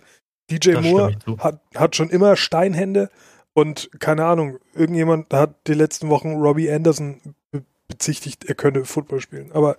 [0.50, 3.10] DJ das Moore hat, hat schon immer Steinhände
[3.52, 9.20] und keine Ahnung, irgendjemand hat die letzten Wochen Robbie Anderson be bezichtigt, er könne Football
[9.20, 9.50] spielen.
[9.50, 9.76] Aber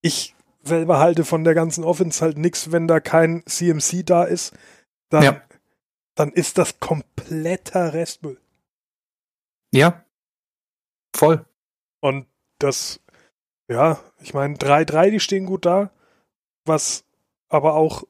[0.00, 4.54] ich selber halte von der ganzen Offense halt nichts, wenn da kein CMC da ist,
[5.10, 5.42] dann, ja.
[6.14, 8.38] dann ist das kompletter Restmüll.
[9.72, 10.04] Ja.
[11.14, 11.44] Voll.
[12.00, 12.26] Und
[12.58, 13.00] das
[13.74, 15.90] ja, ich meine, 3-3, die stehen gut da,
[16.64, 17.04] was
[17.48, 18.04] aber auch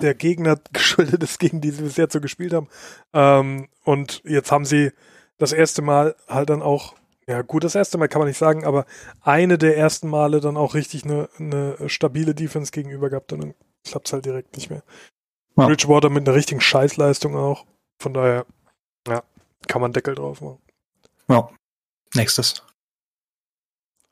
[0.00, 2.68] der Gegner geschuldet ist, gegen die sie bisher so gespielt haben.
[3.12, 4.92] Ähm, und jetzt haben sie
[5.36, 6.94] das erste Mal halt dann auch,
[7.26, 8.86] ja gut, das erste Mal kann man nicht sagen, aber
[9.20, 13.54] eine der ersten Male dann auch richtig eine, eine stabile Defense gegenüber gehabt und dann
[13.84, 14.82] klappt es halt direkt nicht mehr.
[15.56, 15.66] Ja.
[15.66, 17.66] Bridgewater mit einer richtigen Scheißleistung auch.
[17.98, 18.46] Von daher,
[19.06, 19.22] ja,
[19.68, 20.62] kann man Deckel drauf machen.
[21.28, 21.50] Ja.
[22.14, 22.62] Nächstes.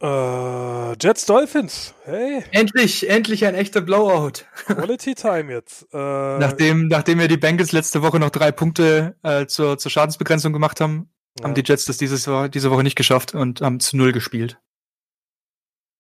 [0.00, 1.94] Äh, Jets Dolphins.
[2.04, 2.44] Hey.
[2.52, 4.44] Endlich, endlich ein echter Blowout.
[4.66, 5.86] Quality Time jetzt.
[5.92, 5.96] Äh,
[6.38, 10.80] nachdem, nachdem wir die Bengals letzte Woche noch drei Punkte äh, zur, zur Schadensbegrenzung gemacht
[10.80, 11.44] haben, ja.
[11.44, 14.60] haben die Jets das dieses, diese Woche nicht geschafft und haben zu null gespielt.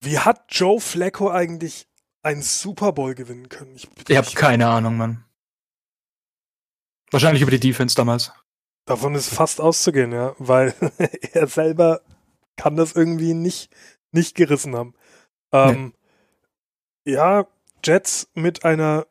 [0.00, 1.88] Wie hat Joe Flacco eigentlich
[2.22, 3.74] einen Super Bowl gewinnen können?
[3.74, 5.24] Ich, ich habe keine Ahnung, Mann.
[7.10, 8.32] Wahrscheinlich über die Defense damals.
[8.84, 10.72] Davon ist fast auszugehen, ja, weil
[11.32, 12.00] er selber
[12.58, 13.70] kann das irgendwie nicht,
[14.12, 14.94] nicht gerissen haben.
[15.52, 15.94] Ähm,
[17.04, 17.12] nee.
[17.14, 17.46] Ja,
[17.82, 19.06] Jets mit einer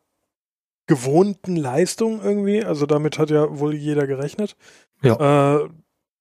[0.85, 4.55] gewohnten Leistung irgendwie, also damit hat ja wohl jeder gerechnet.
[5.01, 5.63] Ja.
[5.63, 5.69] Äh,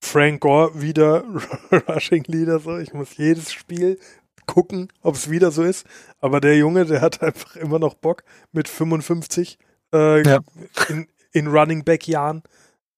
[0.03, 1.25] Frank Gore wieder
[1.89, 2.79] Rushing Leader, so.
[2.79, 3.99] Ich muss jedes Spiel
[4.47, 5.87] gucken, ob es wieder so ist.
[6.21, 9.59] Aber der Junge, der hat einfach immer noch Bock mit 55
[9.93, 10.41] äh, ja.
[10.89, 12.43] in, in Running Back Jahren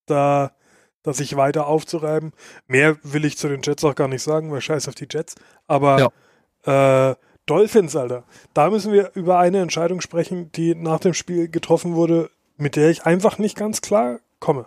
[0.06, 0.52] da
[1.08, 2.32] das sich weiter aufzureiben.
[2.66, 5.34] Mehr will ich zu den Jets auch gar nicht sagen, weil scheiß auf die Jets.
[5.66, 6.12] Aber
[6.66, 7.10] ja.
[7.10, 7.16] äh,
[7.46, 12.30] Dolphins, Alter, da müssen wir über eine Entscheidung sprechen, die nach dem Spiel getroffen wurde,
[12.56, 14.66] mit der ich einfach nicht ganz klar komme.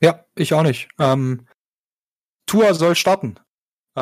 [0.00, 0.88] Ja, ich auch nicht.
[0.98, 1.46] Ähm,
[2.46, 3.36] Tour soll starten.
[3.94, 4.00] Äh,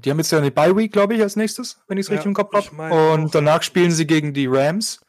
[0.00, 2.14] die haben jetzt ja eine Bye Week, glaube ich, als nächstes, wenn ich es ja,
[2.14, 3.12] richtig im Kopf habe.
[3.12, 5.00] Und danach spielen sie gegen die Rams.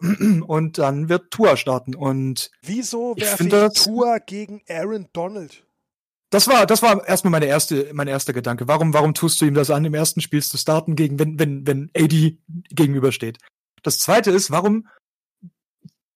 [0.00, 1.94] Und dann wird Tua starten.
[1.94, 5.64] Und wieso werfe ich, ich Tua gegen Aaron Donald?
[6.30, 8.68] Das war, das war erstmal meine erste, mein erster Gedanke.
[8.68, 11.66] Warum, warum tust du ihm das an, im ersten Spiel zu starten, gegen, wenn, wenn,
[11.66, 12.38] wenn AD
[12.70, 13.38] gegenübersteht?
[13.82, 14.86] Das zweite ist, warum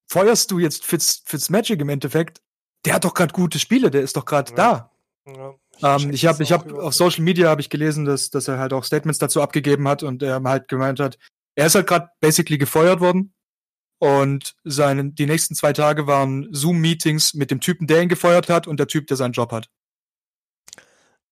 [0.06, 2.40] feuerst du jetzt Fitz, Fitzmagic im Endeffekt?
[2.84, 4.56] Der hat doch gerade gute Spiele, der ist doch gerade ja.
[4.56, 4.90] da.
[5.26, 5.54] Ja,
[5.96, 8.58] ich ähm, ich habe ich hab, auf Social Media habe ich gelesen, dass, dass er
[8.58, 11.18] halt auch Statements dazu abgegeben hat und er halt gemeint hat,
[11.56, 13.34] er ist halt gerade basically gefeuert worden
[14.04, 18.66] und seine, die nächsten zwei Tage waren Zoom-Meetings mit dem Typen, der ihn gefeuert hat
[18.66, 19.70] und der Typ, der seinen Job hat.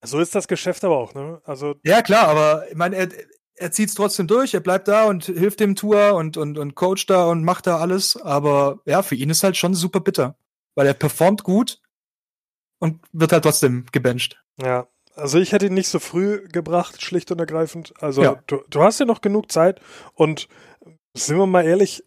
[0.03, 1.43] So ist das Geschäft aber auch, ne?
[1.45, 3.09] Also ja, klar, aber ich meine, er,
[3.57, 6.75] er zieht es trotzdem durch, er bleibt da und hilft dem Tour und, und, und
[6.75, 8.17] coacht da und macht da alles.
[8.17, 10.35] Aber ja, für ihn ist halt schon super bitter.
[10.75, 11.79] Weil er performt gut
[12.79, 14.43] und wird halt trotzdem gebencht.
[14.63, 17.93] Ja, also ich hätte ihn nicht so früh gebracht, schlicht und ergreifend.
[18.01, 18.43] Also ja.
[18.47, 19.79] du, du hast ja noch genug Zeit
[20.15, 20.49] und
[21.13, 22.03] sind wir mal ehrlich,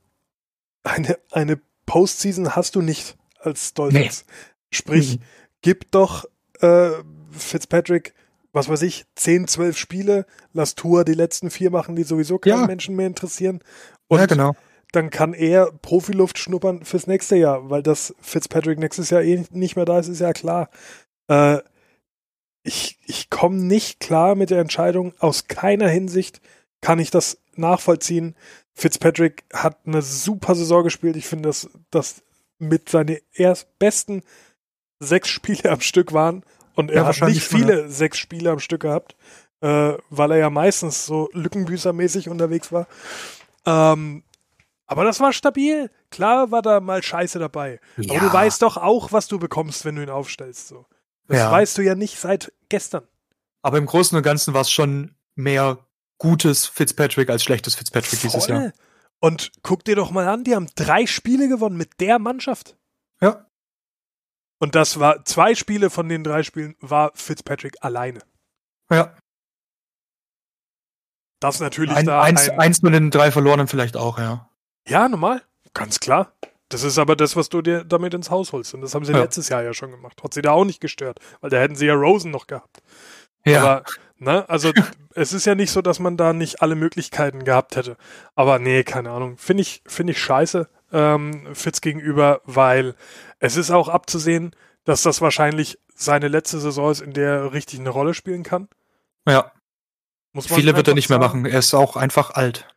[0.85, 4.25] eine, eine Postseason hast du nicht als Dolphins.
[4.27, 4.33] Nee.
[4.71, 5.23] Sprich, mhm.
[5.61, 6.25] gib doch
[6.61, 6.89] äh,
[7.31, 8.13] Fitzpatrick,
[8.53, 12.61] was weiß ich, 10, 12 Spiele, lass Tour die letzten vier machen, die sowieso keinen
[12.61, 12.67] ja.
[12.67, 13.59] Menschen mehr interessieren.
[14.07, 14.55] Und ja, genau.
[14.91, 19.75] dann kann er Profiluft schnuppern fürs nächste Jahr, weil das Fitzpatrick nächstes Jahr eh nicht
[19.75, 20.69] mehr da ist, ist ja klar.
[21.27, 21.59] Äh,
[22.63, 25.13] ich ich komme nicht klar mit der Entscheidung.
[25.19, 26.41] Aus keiner Hinsicht
[26.81, 28.35] kann ich das nachvollziehen,
[28.75, 31.15] Fitzpatrick hat eine super Saison gespielt.
[31.15, 32.21] Ich finde, dass das
[32.59, 34.21] mit seinen erst besten
[34.99, 36.43] sechs Spiele am Stück waren.
[36.75, 37.87] Und er ja, hat nicht viele ja.
[37.87, 39.15] sechs Spiele am Stück gehabt,
[39.61, 42.87] äh, weil er ja meistens so Lückenbüßermäßig unterwegs war.
[43.65, 44.23] Ähm,
[44.85, 45.89] aber das war stabil.
[46.11, 47.79] Klar war da mal Scheiße dabei.
[47.97, 48.11] Ja.
[48.11, 50.67] Aber du weißt doch auch, was du bekommst, wenn du ihn aufstellst.
[50.67, 50.85] So.
[51.27, 51.51] Das ja.
[51.51, 53.03] weißt du ja nicht seit gestern.
[53.61, 55.79] Aber im Großen und Ganzen war es schon mehr
[56.17, 58.29] gutes Fitzpatrick als schlechtes Fitzpatrick Voll.
[58.29, 58.71] dieses Jahr.
[59.19, 62.77] Und guck dir doch mal an, die haben drei Spiele gewonnen mit der Mannschaft.
[63.21, 63.45] Ja.
[64.59, 68.19] Und das war, zwei Spiele von den drei Spielen war Fitzpatrick alleine.
[68.89, 69.15] Ja.
[71.39, 72.21] Das natürlich ein, da.
[72.21, 74.49] Eins, ein, eins von den drei verlorenen vielleicht auch, ja.
[74.87, 75.41] Ja, normal.
[75.73, 76.31] Ganz klar.
[76.69, 78.73] Das ist aber das, was du dir damit ins Haus holst.
[78.73, 79.19] Und das haben sie ja.
[79.19, 80.23] letztes Jahr ja schon gemacht.
[80.23, 82.81] Hat sie da auch nicht gestört, weil da hätten sie ja Rosen noch gehabt.
[83.45, 83.61] Ja.
[83.61, 83.83] Aber,
[84.17, 84.71] ne, also
[85.15, 87.97] es ist ja nicht so, dass man da nicht alle Möglichkeiten gehabt hätte.
[88.35, 89.37] Aber nee, keine Ahnung.
[89.37, 92.95] Finde ich, finde ich scheiße, ähm, Fitz gegenüber, weil
[93.39, 97.79] es ist auch abzusehen, dass das wahrscheinlich seine letzte Saison ist, in der er richtig
[97.79, 98.67] eine Rolle spielen kann.
[99.27, 99.51] Ja.
[100.37, 101.21] Viele wird er nicht sagen.
[101.21, 101.45] mehr machen.
[101.45, 102.67] Er ist auch einfach alt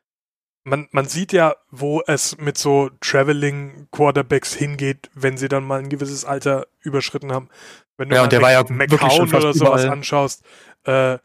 [0.69, 5.81] man, man sieht ja, wo es mit so Traveling Quarterbacks hingeht, wenn sie dann mal
[5.81, 7.49] ein gewisses Alter überschritten haben.
[7.97, 9.89] Wenn du ja, und der war ja McCown oder sowas überall.
[9.91, 10.45] anschaust,
[10.85, 11.19] äh,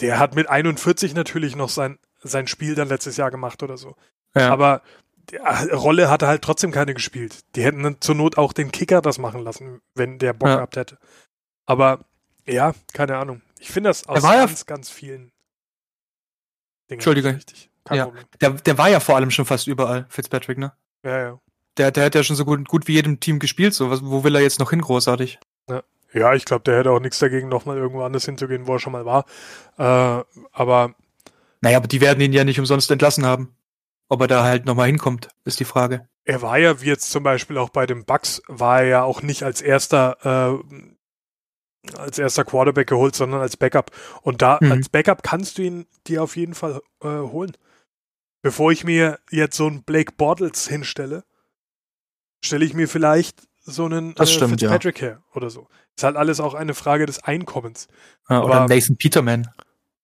[0.00, 3.96] der hat mit 41 natürlich noch sein, sein Spiel dann letztes Jahr gemacht oder so.
[4.34, 4.50] Ja.
[4.50, 4.82] Aber
[5.30, 7.40] die äh, Rolle hat er halt trotzdem keine gespielt.
[7.54, 10.56] Die hätten dann zur Not auch den Kicker das machen lassen, wenn der Bock ja.
[10.56, 10.98] gehabt hätte.
[11.66, 12.00] Aber
[12.46, 13.42] ja, keine Ahnung.
[13.60, 15.32] Ich finde das aus ganz, ja ganz vielen
[16.88, 17.34] Dingen Entschuldige.
[17.34, 17.70] richtig.
[17.84, 18.04] Kein ja.
[18.06, 18.24] Problem.
[18.40, 20.72] Der, der war ja vor allem schon fast überall, Fitzpatrick, ne?
[21.04, 21.40] Ja, ja.
[21.76, 23.90] Der, der hat ja schon so gut, gut wie jedem Team gespielt, so.
[23.90, 25.38] Was, wo will er jetzt noch hin, großartig?
[26.12, 28.92] Ja, ich glaube, der hätte auch nichts dagegen, nochmal irgendwo anders hinzugehen, wo er schon
[28.92, 29.24] mal war.
[29.76, 30.94] Äh, aber.
[31.60, 33.54] Naja, aber die werden ihn ja nicht umsonst entlassen haben.
[34.08, 36.08] Ob er da halt nochmal hinkommt, ist die Frage.
[36.24, 39.22] Er war ja, wie jetzt zum Beispiel auch bei den Bucks, war er ja auch
[39.22, 40.86] nicht als erster äh,
[41.96, 43.90] als erster Quarterback geholt, sondern als Backup.
[44.22, 44.72] Und da mhm.
[44.72, 47.52] als Backup kannst du ihn dir auf jeden Fall äh, holen.
[48.42, 51.24] Bevor ich mir jetzt so einen Blake Bortles hinstelle,
[52.44, 55.08] stelle ich mir vielleicht so einen das äh, stimmt, Fitzpatrick ja.
[55.08, 55.68] her oder so.
[55.96, 57.88] Ist halt alles auch eine Frage des Einkommens.
[58.28, 59.48] Ja, oder Aber, Nathan Peterman.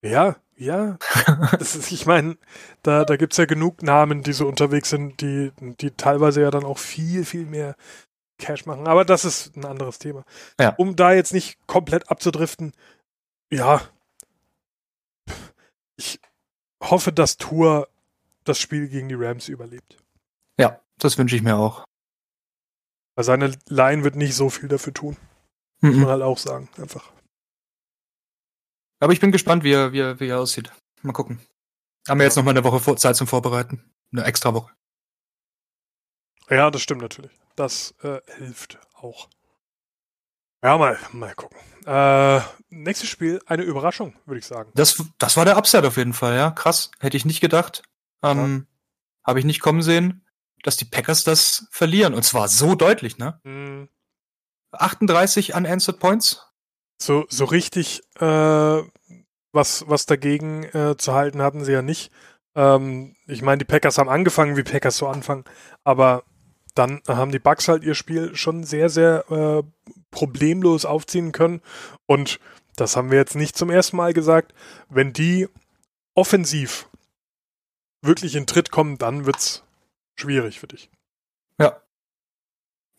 [0.02, 0.98] Ja, ja.
[1.58, 2.36] ist, ich meine,
[2.82, 6.50] da, da gibt es ja genug Namen, die so unterwegs sind, die, die teilweise ja
[6.50, 7.74] dann auch viel, viel mehr
[8.38, 8.86] Cash machen.
[8.86, 10.24] Aber das ist ein anderes Thema.
[10.60, 10.74] Ja.
[10.76, 12.72] Um da jetzt nicht komplett abzudriften,
[13.50, 13.80] ja.
[15.96, 16.20] Ich
[16.82, 17.88] hoffe, dass Tour
[18.44, 19.96] das Spiel gegen die Rams überlebt.
[20.58, 21.84] Ja, das wünsche ich mir auch.
[23.14, 25.16] Weil seine Line wird nicht so viel dafür tun.
[25.80, 25.90] Mhm.
[25.90, 27.10] Muss man halt auch sagen, einfach.
[29.00, 30.72] Aber ich bin gespannt, wie er, wie er, wie er aussieht.
[31.02, 31.40] Mal gucken.
[32.08, 33.84] Haben wir jetzt noch mal eine Woche Zeit zum Vorbereiten.
[34.12, 34.72] Eine extra Woche.
[36.50, 37.32] Ja, das stimmt natürlich.
[37.56, 39.28] Das äh, hilft auch.
[40.62, 41.58] Ja, mal, mal gucken.
[41.86, 44.72] Äh, nächstes Spiel, eine Überraschung, würde ich sagen.
[44.74, 46.50] Das, das war der Upside auf jeden Fall, ja.
[46.50, 46.90] Krass.
[47.00, 47.82] Hätte ich nicht gedacht.
[48.22, 49.26] Ähm, ja.
[49.26, 50.23] Habe ich nicht kommen sehen,
[50.64, 52.14] dass die Packers das verlieren.
[52.14, 53.40] Und zwar so deutlich, ne?
[53.44, 53.88] Mhm.
[54.72, 56.42] 38 unanswered Points.
[57.00, 58.82] So, so richtig äh,
[59.52, 62.10] was, was dagegen äh, zu halten hatten sie ja nicht.
[62.56, 65.44] Ähm, ich meine, die Packers haben angefangen, wie Packers so anfangen,
[65.84, 66.24] aber
[66.74, 69.62] dann haben die Bucks halt ihr Spiel schon sehr, sehr äh,
[70.10, 71.60] problemlos aufziehen können.
[72.06, 72.40] Und
[72.76, 74.54] das haben wir jetzt nicht zum ersten Mal gesagt.
[74.88, 75.48] Wenn die
[76.14, 76.88] offensiv
[78.02, 79.63] wirklich in Tritt kommen, dann wird's
[80.16, 80.90] schwierig für dich.
[81.58, 81.80] Ja.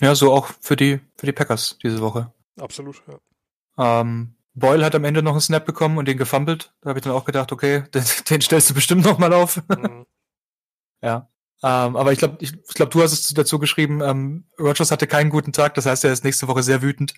[0.01, 2.33] Ja, so auch für die, für die Packers diese Woche.
[2.59, 4.01] Absolut, ja.
[4.01, 6.73] Ähm, Boyle hat am Ende noch einen Snap bekommen und den gefummelt.
[6.81, 9.61] Da habe ich dann auch gedacht, okay, den, den stellst du bestimmt noch mal auf.
[9.67, 10.05] Mhm.
[11.01, 11.29] ja.
[11.63, 15.07] Ähm, aber ich glaube, ich, ich glaube, du hast es dazu geschrieben, ähm, Rogers hatte
[15.07, 17.15] keinen guten Tag, das heißt, er ist nächste Woche sehr wütend.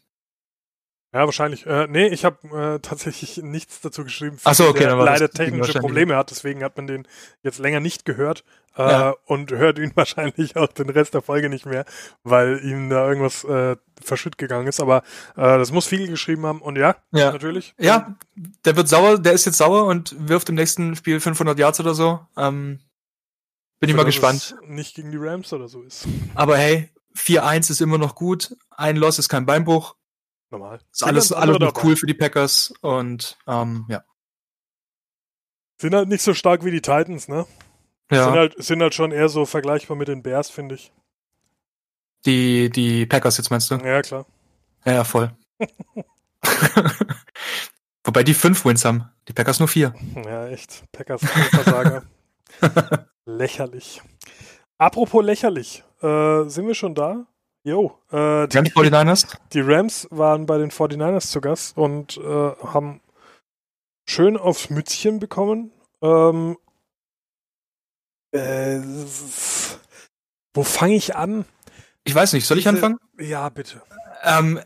[1.13, 1.65] Ja, wahrscheinlich.
[1.65, 5.79] Äh, nee, ich habe äh, tatsächlich nichts dazu geschrieben, Ach so, okay, der leider technische
[5.79, 7.07] Probleme hat, deswegen hat man den
[7.43, 8.43] jetzt länger nicht gehört
[8.77, 9.15] äh, ja.
[9.25, 11.85] und hört ihn wahrscheinlich auch den Rest der Folge nicht mehr,
[12.23, 14.81] weil ihm da irgendwas äh, verschütt gegangen ist.
[14.81, 14.97] Aber
[15.37, 17.31] äh, das muss viel geschrieben haben und ja, ja.
[17.31, 17.73] natürlich.
[17.79, 18.15] Ja,
[18.65, 21.93] der wird sauer, der ist jetzt sauer und wirft im nächsten Spiel 500 Yards oder
[21.93, 22.19] so.
[22.35, 22.79] Ähm,
[23.79, 24.55] bin ich mal gespannt.
[24.65, 26.07] nicht gegen die Rams oder so ist.
[26.35, 28.55] Aber hey, 4-1 ist immer noch gut.
[28.71, 29.95] Ein Loss ist kein Beinbruch.
[30.49, 30.79] Normal.
[30.91, 34.03] Ist alles, alles noch cool für die Packers und ähm, ja.
[35.79, 37.45] Sind halt nicht so stark wie die Titans, ne?
[38.11, 38.23] Ja.
[38.25, 40.91] Sind halt, sind halt schon eher so vergleichbar mit den Bears, finde ich.
[42.25, 43.75] Die, die Packers jetzt meinst du?
[43.75, 44.25] Ja, klar.
[44.85, 45.35] Ja, ja voll.
[48.03, 49.09] Wobei die fünf Wins haben.
[49.27, 49.93] Die Packers nur vier.
[50.15, 50.83] Ja, echt.
[50.93, 52.03] Packers Versager.
[53.25, 54.01] lächerlich.
[54.77, 57.25] Apropos lächerlich, äh, sind wir schon da?
[57.67, 57.99] Jo.
[58.13, 59.35] Äh, die, die 49ers?
[59.51, 63.01] Die Rams waren bei den 49ers zu Gast und äh, haben
[64.07, 65.73] schön aufs Mützchen bekommen.
[66.01, 66.57] Ähm,
[68.31, 68.79] äh,
[70.53, 71.43] wo fange ich an?
[72.05, 72.99] Ich weiß nicht, soll ich anfangen?
[73.19, 73.81] Ja, bitte.
[74.23, 74.61] Ähm,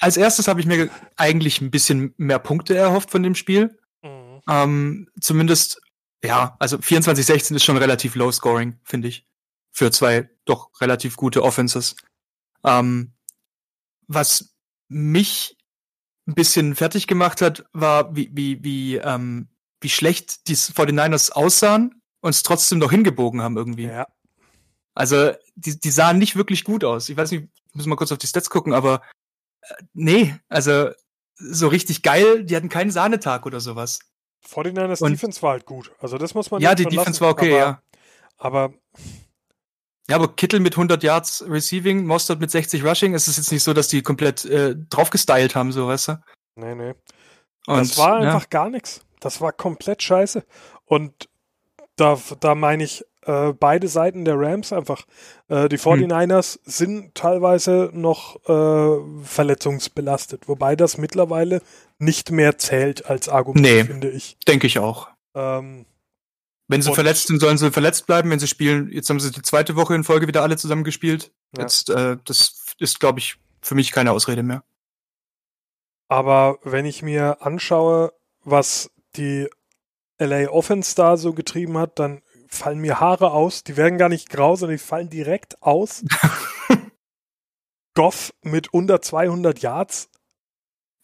[0.00, 3.78] als erstes habe ich mir eigentlich ein bisschen mehr Punkte erhofft von dem Spiel.
[4.02, 4.42] Mhm.
[4.50, 5.80] Ähm, zumindest,
[6.22, 9.26] ja, also 24-16 ist schon relativ low scoring, finde ich.
[9.72, 11.96] Für zwei doch relativ gute Offenses.
[12.64, 13.12] Ähm,
[14.06, 14.54] was
[14.88, 15.56] mich
[16.26, 19.48] ein bisschen fertig gemacht hat, war, wie, wie, wie, ähm,
[19.80, 23.84] wie schlecht die 49ers aussahen und es trotzdem noch hingebogen haben irgendwie.
[23.84, 24.06] Ja.
[24.94, 27.08] Also, die, die sahen nicht wirklich gut aus.
[27.08, 29.02] Ich weiß nicht, müssen wir kurz auf die Stats gucken, aber
[29.62, 30.90] äh, nee, also
[31.36, 33.98] so richtig geil, die hatten keinen Sahnetag oder sowas.
[34.48, 35.92] 49ers und, Defense war halt gut.
[35.98, 37.82] Also das muss man Ja, die Defense lassen, war okay, aber, ja.
[38.36, 38.74] Aber
[40.08, 43.62] ja, aber Kittel mit 100 Yards Receiving, Mostert mit 60 Rushing, es ist jetzt nicht
[43.62, 46.22] so, dass die komplett äh, draufgestylt haben, so, weißt du?
[46.56, 46.94] Nee, nee.
[47.66, 48.48] Und, das war einfach ja.
[48.50, 49.00] gar nichts.
[49.20, 50.44] Das war komplett scheiße.
[50.84, 51.28] Und
[51.96, 55.06] da, da meine ich äh, beide Seiten der Rams einfach.
[55.48, 56.60] Äh, die 49ers hm.
[56.64, 61.62] sind teilweise noch äh, verletzungsbelastet, wobei das mittlerweile
[61.98, 64.36] nicht mehr zählt als Argument, nee, finde ich.
[64.46, 65.08] Denke ich auch.
[65.34, 65.86] Ähm,
[66.68, 68.30] wenn sie und verletzt sind, sollen sie verletzt bleiben.
[68.30, 71.32] Wenn sie spielen, jetzt haben sie die zweite Woche in Folge wieder alle zusammen gespielt.
[71.56, 71.62] Ja.
[71.62, 74.64] Jetzt, äh, das ist, glaube ich, für mich keine Ausrede mehr.
[76.08, 79.48] Aber wenn ich mir anschaue, was die
[80.18, 83.64] LA Offense da so getrieben hat, dann fallen mir Haare aus.
[83.64, 86.04] Die werden gar nicht grau, sondern die fallen direkt aus.
[87.94, 90.08] Goff mit unter 200 Yards.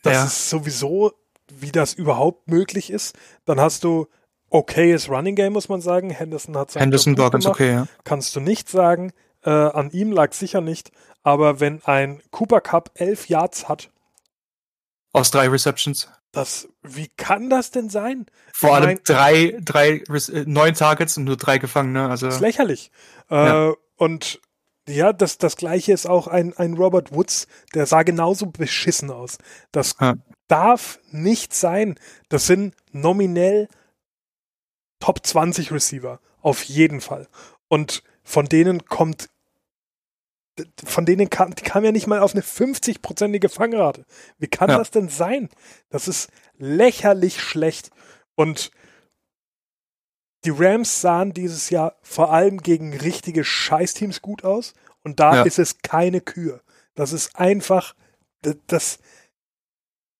[0.03, 0.25] Das ja.
[0.25, 1.13] ist sowieso,
[1.49, 3.17] wie das überhaupt möglich ist.
[3.45, 4.07] Dann hast du
[4.51, 6.11] okayes Running Game, muss man sagen.
[6.11, 7.87] Henderson hat sein Henderson war ganz okay, ja.
[8.05, 9.13] Kannst du nicht sagen.
[9.43, 10.91] Äh, an ihm lag sicher nicht.
[11.23, 13.91] Aber wenn ein Cooper Cup elf Yards hat.
[15.13, 16.09] Aus drei Receptions.
[16.33, 18.27] Das, wie kann das denn sein?
[18.53, 22.09] Vor allem mein, drei, drei, äh, neun Targets und nur drei Gefangene.
[22.09, 22.27] Also.
[22.27, 22.91] Das ist lächerlich.
[23.31, 23.71] Ja.
[23.71, 24.41] Äh, und
[24.89, 29.39] ja, das, das gleiche ist auch ein, ein Robert Woods, der sah genauso beschissen aus.
[29.73, 30.15] Das ja.
[30.49, 31.97] darf nicht sein.
[32.29, 33.69] Das sind nominell
[35.01, 36.21] Top 20 Receiver.
[36.43, 37.27] Auf jeden Fall.
[37.69, 39.29] Und von denen kommt,
[40.85, 44.05] von denen kam, die kam ja nicht mal auf eine 50-prozentige Fangrate.
[44.39, 44.79] Wie kann ja.
[44.79, 45.49] das denn sein?
[45.89, 47.91] Das ist lächerlich schlecht.
[48.35, 48.71] Und
[50.45, 54.75] die Rams sahen dieses Jahr vor allem gegen richtige Scheißteams gut aus.
[55.03, 55.43] Und da ja.
[55.43, 56.63] ist es keine Kür.
[56.95, 57.95] Das ist einfach,
[58.43, 58.99] das, das,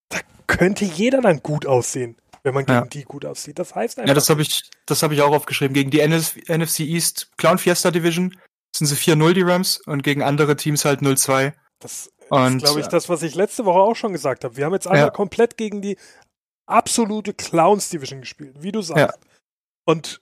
[0.09, 2.85] da könnte jeder dann gut aussehen wenn man gegen ja.
[2.87, 3.59] die gut aussieht.
[3.59, 4.09] Das heißt einfach.
[4.09, 5.75] Ja, das habe ich, das habe ich auch aufgeschrieben.
[5.75, 8.37] Gegen die NFC East Clown Fiesta Division
[8.75, 11.53] sind sie 4-0 die Rams und gegen andere Teams halt 0-2.
[11.81, 14.57] Das und, ist, glaube ich, das, was ich letzte Woche auch schon gesagt habe.
[14.57, 15.11] Wir haben jetzt einmal ja.
[15.11, 15.97] komplett gegen die
[16.67, 19.01] absolute Clowns Division gespielt, wie du sagst.
[19.01, 19.31] Ja.
[19.85, 20.21] Und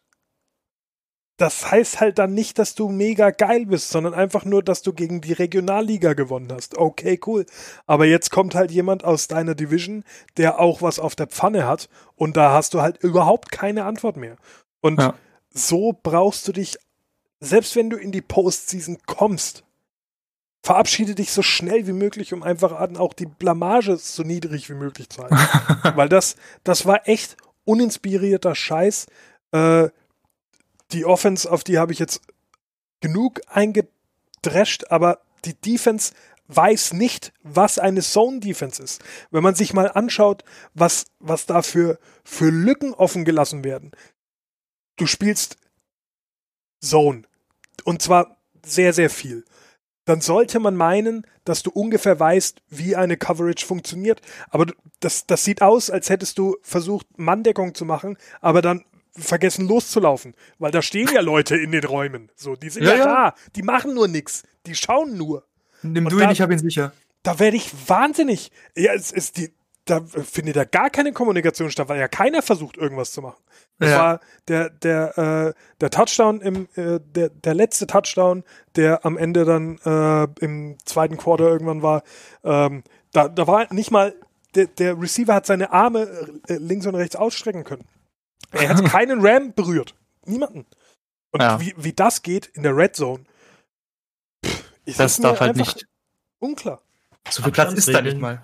[1.38, 4.92] das heißt halt dann nicht, dass du mega geil bist, sondern einfach nur, dass du
[4.92, 6.76] gegen die Regionalliga gewonnen hast.
[6.76, 7.46] Okay, cool.
[7.86, 10.04] Aber jetzt kommt halt jemand aus deiner Division,
[10.36, 14.16] der auch was auf der Pfanne hat und da hast du halt überhaupt keine Antwort
[14.16, 14.36] mehr.
[14.80, 15.14] Und ja.
[15.50, 16.76] so brauchst du dich,
[17.38, 19.62] selbst wenn du in die Postseason kommst,
[20.64, 25.08] verabschiede dich so schnell wie möglich, um einfach auch die Blamage so niedrig wie möglich
[25.08, 25.36] zu halten.
[25.96, 29.06] Weil das, das war echt uninspirierter Scheiß.
[29.52, 29.90] Äh,
[30.92, 32.22] die Offense, auf die habe ich jetzt
[33.00, 36.12] genug eingedrescht, aber die Defense
[36.48, 39.02] weiß nicht, was eine Zone-Defense ist.
[39.30, 43.92] Wenn man sich mal anschaut, was, was da für, für Lücken offen gelassen werden.
[44.96, 45.58] Du spielst
[46.80, 47.22] Zone.
[47.84, 49.44] Und zwar sehr, sehr viel.
[50.06, 54.22] Dann sollte man meinen, dass du ungefähr weißt, wie eine Coverage funktioniert.
[54.48, 54.66] Aber
[55.00, 58.84] das, das sieht aus, als hättest du versucht, Manndeckung zu machen, aber dann
[59.18, 62.30] vergessen loszulaufen, weil da stehen ja Leute in den Räumen.
[62.36, 65.44] So, die sind ja, ja da, die machen nur nichts, die schauen nur.
[65.82, 66.92] Nimm Und du ihn, ich hab ihn sicher.
[67.22, 68.50] Da werde ich wahnsinnig.
[68.76, 69.52] Ja, es ist die,
[69.84, 73.42] da findet ja gar keine Kommunikation statt, weil ja keiner versucht, irgendwas zu machen.
[73.78, 73.98] Das ja.
[73.98, 78.44] war der, der, äh, der Touchdown im, äh, der, der letzte Touchdown,
[78.76, 82.02] der am Ende dann äh, im zweiten Quarter irgendwann war.
[82.44, 82.82] Ähm,
[83.12, 84.14] da, da war nicht mal,
[84.54, 86.08] der, der Receiver hat seine Arme
[86.48, 87.84] äh, links und rechts ausstrecken können.
[88.52, 89.94] Er hat keinen Ram berührt.
[90.26, 90.66] Niemanden.
[91.30, 91.60] Und ja.
[91.60, 93.24] wie, wie das geht in der Red Zone,
[94.84, 95.86] ist das darf halt nicht.
[96.38, 96.82] Unklar.
[97.28, 98.42] So viel Platz ist da nicht mal.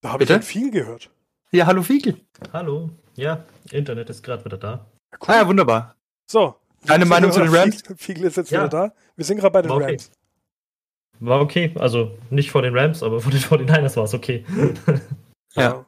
[0.00, 1.10] Da habe ich dann viel gehört.
[1.50, 2.20] Ja, hallo Fiegel.
[2.52, 2.90] Hallo.
[3.14, 4.86] Ja, Internet ist gerade wieder da.
[5.12, 5.28] Ja, cool.
[5.28, 5.96] Ah ja, wunderbar.
[6.30, 6.56] So.
[6.84, 7.82] Deine Meinung zu den Rams?
[7.96, 8.60] Fiegel ist jetzt ja.
[8.60, 8.94] wieder da.
[9.16, 9.84] Wir sind gerade bei den okay.
[9.84, 10.10] Rams.
[11.20, 11.74] War okay.
[11.78, 14.44] Also nicht vor den Rams, aber vor den 49ers war es okay.
[15.54, 15.84] ja.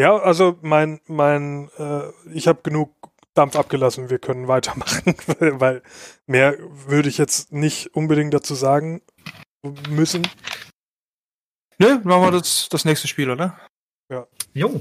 [0.00, 2.94] Ja, also mein, mein, äh, ich habe genug
[3.34, 5.14] Dampf abgelassen, wir können weitermachen,
[5.60, 5.82] weil
[6.26, 9.02] mehr würde ich jetzt nicht unbedingt dazu sagen
[9.90, 10.26] müssen.
[11.78, 13.60] Ne, machen wir das, das nächste Spiel, oder?
[14.10, 14.26] Ja.
[14.54, 14.80] Jo.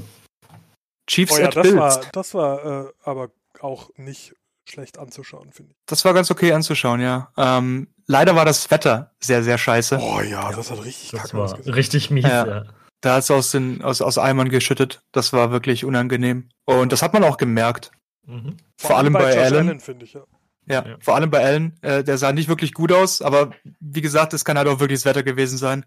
[1.05, 1.77] Chiefs oh ja, das Bills.
[1.77, 4.35] war, das war äh, aber auch nicht
[4.69, 5.77] schlecht anzuschauen, finde ich.
[5.85, 7.33] Das war ganz okay anzuschauen, ja.
[7.35, 9.99] Ähm, leider war das Wetter sehr, sehr scheiße.
[10.01, 12.47] Oh ja, das hat richtig das war richtig mies, ja.
[12.47, 12.63] ja.
[13.01, 15.01] Da hat es aus, aus, aus Eimern geschüttet.
[15.11, 16.49] Das war wirklich unangenehm.
[16.65, 17.91] Und das hat man auch gemerkt.
[18.25, 18.57] Mhm.
[18.77, 19.69] Vor, vor, allem bei, bei Allen.
[19.69, 20.23] Allen finde ich, ja.
[20.65, 21.77] Ja, ja, vor allem bei Allen.
[21.81, 24.99] Äh, der sah nicht wirklich gut aus, aber wie gesagt, es kann halt auch wirklich
[24.99, 25.85] das Wetter gewesen sein.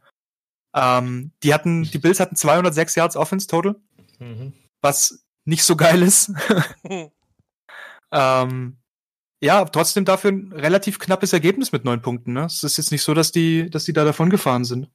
[0.75, 3.77] Ähm, die hatten, die Bills hatten 206 Yards Offense total,
[4.19, 4.55] mhm.
[4.81, 6.33] was nicht so geil ist.
[8.13, 8.79] ähm,
[9.41, 12.33] ja, trotzdem dafür ein relativ knappes Ergebnis mit neun Punkten.
[12.33, 12.45] Ne?
[12.47, 14.89] Es ist jetzt nicht so, dass die, dass die da davon gefahren sind.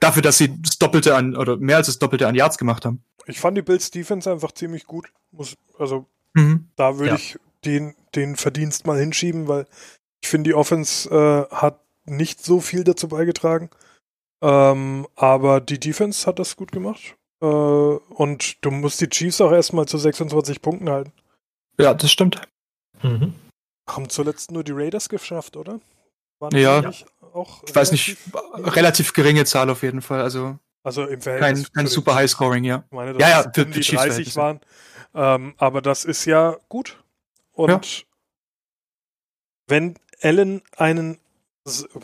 [0.00, 3.02] Dafür, dass sie das Doppelte an, oder mehr als das Doppelte an Yards gemacht haben.
[3.26, 5.12] Ich fand die Bills Defense einfach ziemlich gut.
[5.32, 6.68] Muss, also, mhm.
[6.76, 7.16] da würde ja.
[7.16, 9.66] ich den, den Verdienst mal hinschieben, weil
[10.22, 13.70] ich finde, die Offense äh, hat nicht so viel dazu beigetragen.
[14.40, 17.16] Ähm, aber die Defense hat das gut gemacht.
[17.40, 21.12] Äh, und du musst die Chiefs auch erstmal zu 26 Punkten halten.
[21.78, 22.40] Ja, das stimmt.
[23.02, 23.34] Mhm.
[23.88, 25.80] Haben zuletzt nur die Raiders geschafft, oder?
[26.40, 26.92] Waren ja,
[27.34, 28.16] auch ich weiß nicht,
[28.54, 30.20] relativ geringe Zahl auf jeden Fall.
[30.20, 31.64] Also, also im Verhältnis.
[31.64, 32.84] Kein, kein super Highscoring, ja.
[32.86, 34.60] Ich meine, dass ja, ja, für, um die 30 waren.
[35.14, 37.02] Ähm, aber das ist ja gut.
[37.52, 38.04] Und ja.
[39.66, 41.18] wenn Allen einen,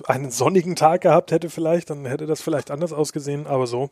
[0.06, 3.90] einen sonnigen Tag gehabt hätte, vielleicht, dann hätte das vielleicht anders ausgesehen, aber so.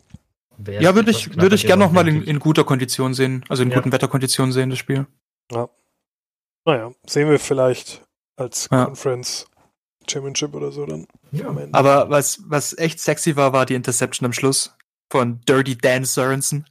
[0.66, 3.76] Ja, würde ich, würde ich gerne nochmal in, in guter Kondition sehen, also in ja.
[3.76, 5.06] guten Wetterkonditionen sehen, das Spiel.
[5.50, 5.68] Ja.
[6.64, 8.02] Naja, sehen wir vielleicht
[8.36, 8.84] als ja.
[8.84, 9.46] Conference
[10.10, 11.06] Championship oder so dann.
[11.30, 11.54] Ja.
[11.72, 14.74] Aber was, was echt sexy war, war die Interception am Schluss
[15.10, 16.66] von Dirty Dan Sorensen.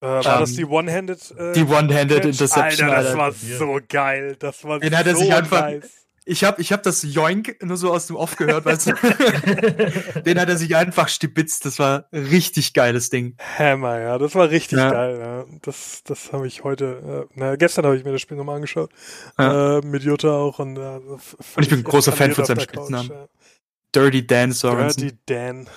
[0.00, 1.30] Äh, war um, das ähm, die One-Handed?
[1.38, 2.90] Äh, die One-Handed Interception.
[2.90, 3.18] Alter, das Alter.
[3.18, 4.36] war so geil.
[4.38, 6.01] Das war Den hat er sich einfach, nice.
[6.24, 8.92] Ich habe ich hab das Joink nur so aus dem Off gehört, weißt du?
[10.22, 11.64] Den hat er sich einfach stibitzt.
[11.64, 13.36] Das war ein richtig geiles Ding.
[13.58, 14.18] Hammer, ja.
[14.18, 14.90] Das war richtig ja.
[14.90, 15.18] geil.
[15.18, 15.44] Ja.
[15.62, 18.90] Das, das habe ich heute, äh, na, gestern habe ich mir das Spiel nochmal angeschaut.
[19.36, 19.78] Ja.
[19.78, 20.60] Äh, mit Jutta auch.
[20.60, 21.20] Und, äh, und
[21.58, 23.10] ich bin ein großer Fan von seinem Spitznamen.
[23.10, 23.28] Ja.
[23.92, 25.02] Dirty Dan Sorensen.
[25.02, 25.68] Dirty Dan.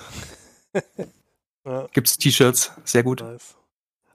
[1.64, 1.88] ja.
[1.92, 2.70] Gibt's T-Shirts.
[2.84, 3.20] Sehr gut.
[3.20, 3.56] Nice.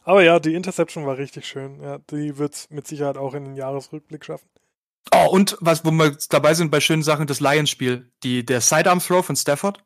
[0.04, 1.82] Aber ja, die Interception war richtig schön.
[1.82, 4.48] Ja, die wird's mit Sicherheit auch in den Jahresrückblick schaffen.
[5.14, 8.12] Oh, und was, wo wir dabei sind bei schönen Sachen, das Lions-Spiel.
[8.24, 9.84] der Sidearm-Throw von Stafford.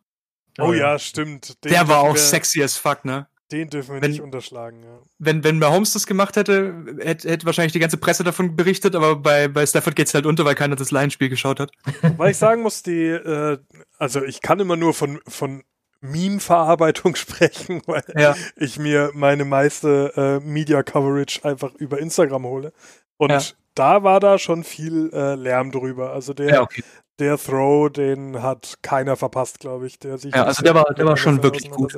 [0.60, 1.64] Oh ja, stimmt.
[1.64, 3.28] Den der war auch wir, sexy as fuck, ne?
[3.52, 5.00] Den dürfen wir wenn, nicht unterschlagen, ja.
[5.20, 9.16] Wenn, wenn Mahomes das gemacht hätte, hätte, hätte wahrscheinlich die ganze Presse davon berichtet, aber
[9.16, 11.72] bei, bei Stafford geht's halt unter, weil keiner das Lions-Spiel geschaut hat.
[12.18, 13.60] Weil ich sagen muss, die, äh,
[14.00, 15.64] also ich kann immer nur von, von
[16.02, 18.36] Meme-Verarbeitung sprechen, weil ja.
[18.56, 22.74] ich mir meine meiste äh, Media-Coverage einfach über Instagram hole.
[23.18, 23.42] Und ja
[23.76, 26.12] da war da schon viel äh, Lärm drüber.
[26.12, 26.84] Also der, ja, okay.
[27.20, 30.00] der Throw, den hat keiner verpasst, glaube ich.
[30.00, 31.94] Der sich ja, also der war, der war schon wirklich gut.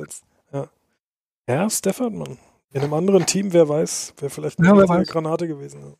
[0.52, 0.68] Ja,
[1.48, 2.38] ja Stefan, Mann.
[2.72, 5.94] In einem anderen Team, wer weiß, wäre vielleicht eine ja, Granate gewesen.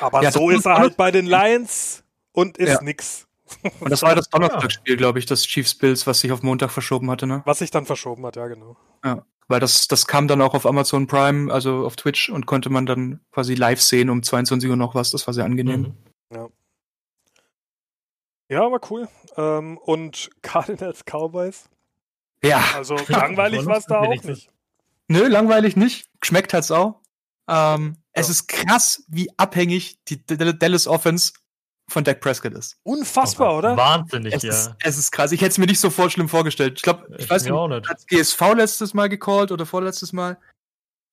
[0.00, 2.82] Aber ja, so ist er halt bei den Lions und ist ja.
[2.82, 3.26] nix.
[3.80, 7.10] Und das war das Donnerstagsspiel, glaube ich, das Chiefs Bills, was sich auf Montag verschoben
[7.10, 7.42] hatte, ne?
[7.46, 8.76] Was sich dann verschoben hat, ja, genau.
[9.04, 9.24] Ja.
[9.48, 12.86] Weil das, das kam dann auch auf Amazon Prime, also auf Twitch und konnte man
[12.86, 15.10] dann quasi live sehen um 22 Uhr noch was.
[15.10, 15.80] Das war sehr angenehm.
[15.80, 15.96] Mhm.
[16.34, 16.48] Ja.
[18.48, 19.08] Ja, war cool.
[19.36, 21.68] Ähm, und Cardinals Cowboys.
[22.42, 22.62] Ja.
[22.74, 24.50] Also langweilig war es da auch nicht.
[25.08, 26.08] Nö, langweilig nicht.
[26.20, 27.00] Geschmeckt hat's auch.
[27.48, 28.02] Ähm, ja.
[28.12, 31.32] Es ist krass, wie abhängig die Dallas Offense
[31.92, 32.76] von Dak Prescott ist.
[32.82, 33.76] Unfassbar, oder?
[33.76, 34.50] Wahnsinnig, es ja.
[34.50, 35.32] Ist, es ist krass.
[35.32, 36.74] Ich hätte es mir nicht so voll schlimm vorgestellt.
[36.76, 40.38] Ich glaube, ich, ich weiß nicht, hat GSV letztes Mal gecallt oder vorletztes Mal.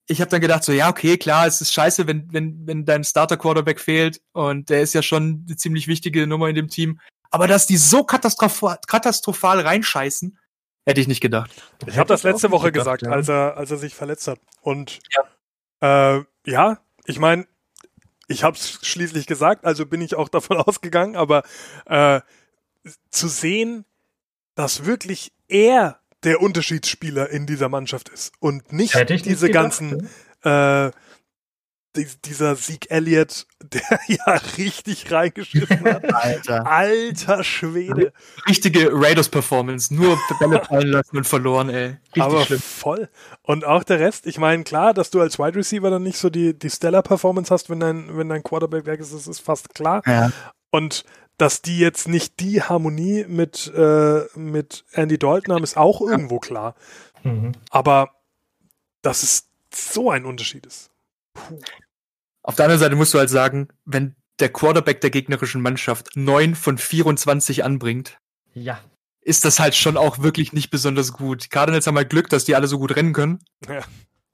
[0.07, 3.03] Ich habe dann gedacht, so, ja, okay, klar, es ist scheiße, wenn, wenn, wenn dein
[3.03, 6.99] Starter-Quarterback fehlt und der ist ja schon eine ziemlich wichtige Nummer in dem Team.
[7.29, 10.39] Aber dass die so katastrophal, katastrophal reinscheißen,
[10.87, 11.51] hätte ich nicht gedacht.
[11.85, 13.11] Ich habe das letzte Woche gedacht, ja.
[13.11, 14.39] als, er, als er sich verletzt hat.
[14.61, 14.99] Und
[15.81, 17.45] ja, äh, ja ich meine,
[18.29, 21.43] ich habe es schließlich gesagt, also bin ich auch davon ausgegangen, aber
[21.85, 22.21] äh,
[23.09, 23.83] zu sehen,
[24.55, 30.09] dass wirklich er der Unterschiedsspieler in dieser Mannschaft ist und nicht diese gedacht, ganzen
[30.43, 30.91] äh,
[31.95, 36.13] dieser Sieg Elliott, der ja richtig reingeschissen hat.
[36.13, 36.67] Alter.
[36.67, 38.13] Alter Schwede.
[38.47, 39.93] Richtige Raiders-Performance.
[39.93, 41.97] Nur Bälle fallen lassen und verloren, ey.
[42.07, 42.59] Richtig Aber schlimm.
[42.59, 43.09] voll.
[43.41, 46.29] Und auch der Rest, ich meine, klar, dass du als Wide Receiver dann nicht so
[46.29, 50.01] die, die Stellar-Performance hast, wenn dein, wenn dein Quarterback weg ist, das ist fast klar.
[50.05, 50.31] Ja.
[50.71, 51.03] Und
[51.37, 56.39] dass die jetzt nicht die Harmonie mit, äh, mit Andy Dalton haben, ist auch irgendwo
[56.39, 56.75] klar.
[57.23, 57.53] Mhm.
[57.69, 58.11] Aber
[59.01, 60.91] dass es so ein Unterschied ist.
[61.33, 61.59] Puh.
[62.43, 66.55] Auf der anderen Seite musst du halt sagen, wenn der Quarterback der gegnerischen Mannschaft neun
[66.55, 68.17] von 24 anbringt,
[68.53, 68.79] ja.
[69.21, 71.45] ist das halt schon auch wirklich nicht besonders gut.
[71.45, 73.39] Die Cardinals haben halt Glück, dass die alle so gut rennen können.
[73.67, 73.83] Ja.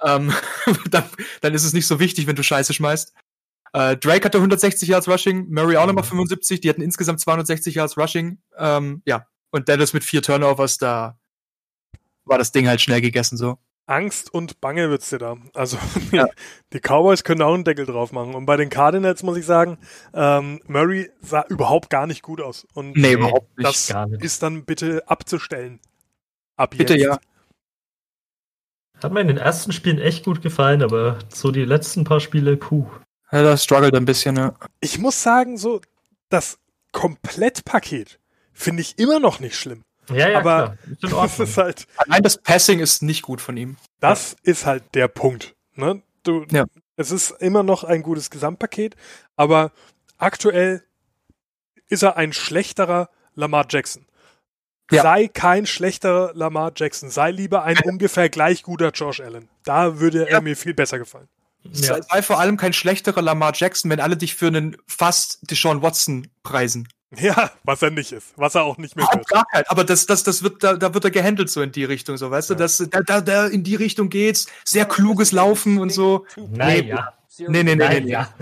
[0.03, 0.33] Ähm,
[0.89, 1.05] dann,
[1.41, 3.13] dann, ist es nicht so wichtig, wenn du Scheiße schmeißt.
[3.73, 7.97] Äh, Drake hatte 160 Yards Rushing, Murray auch nochmal 75, die hatten insgesamt 260 Yards
[7.97, 8.39] Rushing.
[8.57, 11.17] Ähm, ja, und Dallas mit vier Turnovers, da
[12.23, 13.57] war das Ding halt schnell gegessen so.
[13.87, 15.37] Angst und Bange wird's dir da.
[15.53, 15.77] Also
[16.11, 16.27] ja.
[16.73, 18.33] die Cowboys können auch einen Deckel drauf machen.
[18.33, 19.77] Und bei den Cardinals muss ich sagen,
[20.13, 22.65] ähm, Murray sah überhaupt gar nicht gut aus.
[22.73, 23.67] Und nee, überhaupt nicht.
[23.67, 24.23] Das nicht.
[24.23, 25.79] ist dann bitte abzustellen.
[26.55, 27.05] Ab bitte, jetzt.
[27.05, 27.19] ja.
[29.03, 32.57] Hat mir in den ersten Spielen echt gut gefallen, aber so die letzten paar Spiele,
[32.57, 32.87] puh.
[33.31, 34.53] Ja, das struggelt ein bisschen, ja.
[34.79, 35.81] Ich muss sagen, so
[36.29, 36.57] das
[36.91, 38.19] Komplettpaket
[38.53, 39.83] finde ich immer noch nicht schlimm.
[40.09, 41.87] Ja, ja, aber das ist halt.
[42.07, 43.77] Nein, das Passing ist nicht gut von ihm.
[43.99, 44.51] Das ja.
[44.51, 45.55] ist halt der Punkt.
[45.75, 46.01] Ne?
[46.23, 46.65] Du, ja.
[46.97, 48.95] Es ist immer noch ein gutes Gesamtpaket,
[49.35, 49.71] aber
[50.17, 50.83] aktuell
[51.89, 54.05] ist er ein schlechterer Lamar Jackson.
[54.91, 55.01] Ja.
[55.01, 59.49] Sei kein schlechterer Lamar Jackson, sei lieber ein ungefähr gleich guter Josh Allen.
[59.63, 61.27] Da würde er mir viel besser gefallen.
[61.63, 62.01] Ja.
[62.01, 66.27] Sei vor allem kein schlechterer Lamar Jackson, wenn alle dich für einen fast Deshaun Watson
[66.43, 66.87] preisen.
[67.17, 69.27] Ja, was er nicht ist, was er auch nicht mehr wird.
[69.27, 71.85] Gar kein, aber das, das, das wird, da, da wird er gehandelt so in die
[71.85, 72.55] Richtung, so, weißt ja.
[72.55, 76.25] du, das, da, da, da in die Richtung geht's, sehr kluges Laufen und so.
[76.35, 77.13] Nein, ja.
[77.37, 78.11] Nee, nee, nee, nee, nee.
[78.11, 78.33] Ja.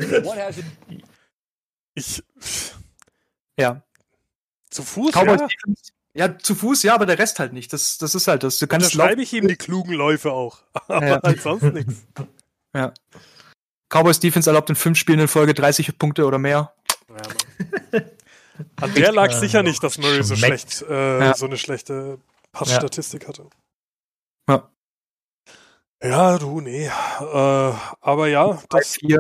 [1.96, 2.24] Ich.
[3.58, 3.82] Ja.
[4.70, 5.48] Zu Fuß, Cowboys ja?
[6.14, 6.38] ja.
[6.38, 7.74] zu Fuß, ja, aber der Rest halt nicht.
[7.74, 8.58] Das, das ist halt das.
[8.58, 10.60] Du kannst da schreibe ich ihm die klugen Läufe auch.
[10.88, 11.20] Aber ja.
[11.22, 12.06] halt sonst nichts.
[12.76, 12.92] Ja.
[13.88, 16.74] Cowboys Defense erlaubt in fünf Spielen in Folge 30 Punkte oder mehr.
[17.08, 18.02] Ja,
[18.82, 21.34] An der lag sicher nicht, dass Murray so schlecht, äh, ja.
[21.36, 22.20] so eine schlechte
[22.52, 23.28] Passstatistik ja.
[23.30, 23.50] hatte.
[24.50, 24.70] Ja.
[26.04, 26.86] Ja, du, nee.
[26.86, 26.92] Äh,
[28.02, 28.98] aber ja, das.
[28.98, 29.20] 2-4.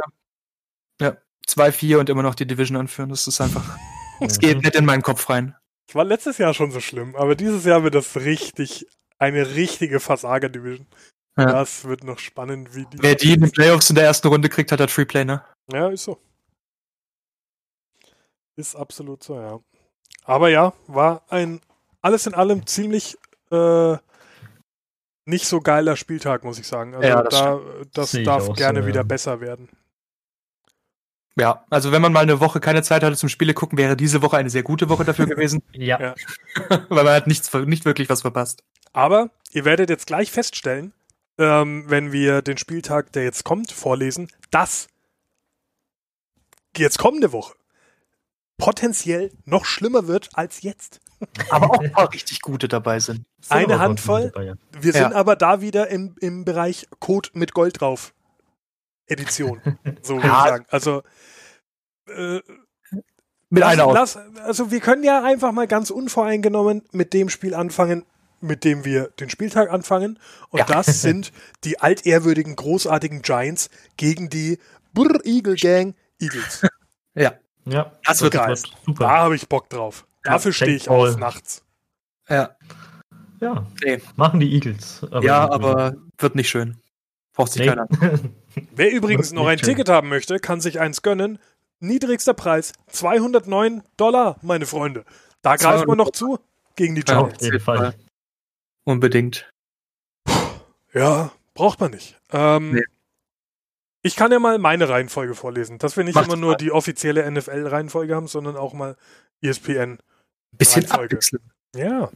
[1.02, 1.18] Ja,
[1.48, 3.10] 2-4 und immer noch die Division anführen.
[3.10, 3.78] Das ist einfach.
[4.20, 5.56] Es geht nicht in meinen Kopf rein.
[5.90, 10.00] Es war letztes Jahr schon so schlimm, aber dieses Jahr wird das richtig, eine richtige
[10.00, 10.88] Versager-Division.
[11.38, 11.46] Ja.
[11.46, 13.02] Das wird noch spannend, wie die.
[13.02, 15.44] Wer die in den Playoffs in der ersten Runde kriegt, hat halt Freeplay, ne?
[15.72, 16.22] Ja, ist so.
[18.56, 19.60] Ist absolut so, ja.
[20.26, 21.60] Aber ja, war ein
[22.02, 23.18] alles in allem ziemlich
[23.52, 23.98] äh,
[25.26, 26.96] nicht so geiler Spieltag, muss ich sagen.
[26.96, 27.60] Also ja, das, da,
[27.94, 29.04] das darf gerne so, wieder ja.
[29.04, 29.70] besser werden.
[31.36, 34.22] Ja, also wenn man mal eine Woche keine Zeit hatte zum Spiele gucken, wäre diese
[34.22, 35.64] Woche eine sehr gute Woche dafür gewesen.
[35.74, 36.00] ja.
[36.00, 36.16] ja.
[36.90, 38.64] Weil man hat nichts, nicht wirklich was verpasst.
[38.92, 40.94] Aber ihr werdet jetzt gleich feststellen,
[41.40, 44.88] ähm, wenn wir den Spieltag, der jetzt kommt, vorlesen, dass
[46.78, 47.56] jetzt kommende Woche
[48.64, 51.02] potenziell noch schlimmer wird als jetzt.
[51.50, 53.26] Aber auch ein paar richtig gute dabei sind.
[53.50, 54.32] Eine Handvoll.
[54.34, 54.54] Dabei, ja.
[54.80, 58.14] Wir sind aber da wieder im, im Bereich Code mit Gold drauf.
[59.08, 59.62] Edition.
[60.02, 60.66] So würde ich sagen.
[60.70, 61.04] Also
[62.08, 62.40] äh,
[63.50, 67.56] mit lass, einer lass, Also wir können ja einfach mal ganz unvoreingenommen mit dem Spiel
[67.56, 68.06] anfangen,
[68.40, 70.20] mit dem wir den Spieltag anfangen.
[70.52, 70.66] Und ja.
[70.66, 71.34] das sind
[71.66, 74.58] die altehrwürdigen, großartigen Giants gegen die
[74.94, 76.66] Brr Eagle Gang Eagles.
[77.14, 77.34] Ja.
[77.66, 78.56] Ja, das wird geil.
[78.56, 79.04] super.
[79.06, 80.06] Da habe ich Bock drauf.
[80.24, 81.64] Dafür ja, stehe ich aus nachts.
[82.30, 82.56] Ja.
[83.40, 83.68] Ja.
[83.84, 84.02] Nee.
[84.16, 85.06] Machen die Eagles.
[85.12, 86.78] Aber ja, aber wird nicht schön.
[87.34, 87.68] Braucht sich nee.
[87.68, 87.88] keiner.
[88.72, 89.70] Wer übrigens noch ein schön.
[89.70, 91.40] Ticket haben möchte, kann sich eins gönnen.
[91.80, 95.04] Niedrigster Preis 209 Dollar, meine Freunde.
[95.42, 96.40] Da greift man noch zu
[96.76, 97.34] gegen die Giants.
[97.34, 97.96] Ja, auf jeden Fall.
[98.86, 99.50] Unbedingt.
[100.94, 102.20] Ja, braucht man nicht.
[102.32, 102.84] Ähm, nee.
[104.04, 106.58] Ich kann ja mal meine Reihenfolge vorlesen, dass wir nicht Macht immer nur mal.
[106.58, 108.98] die offizielle NFL-Reihenfolge haben, sondern auch mal
[109.42, 109.98] ESPN.
[110.52, 111.42] Bisschen abwechseln.
[111.76, 112.12] Ja.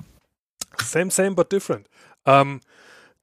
[0.84, 1.88] Same, same, but different.
[2.26, 2.60] Ähm,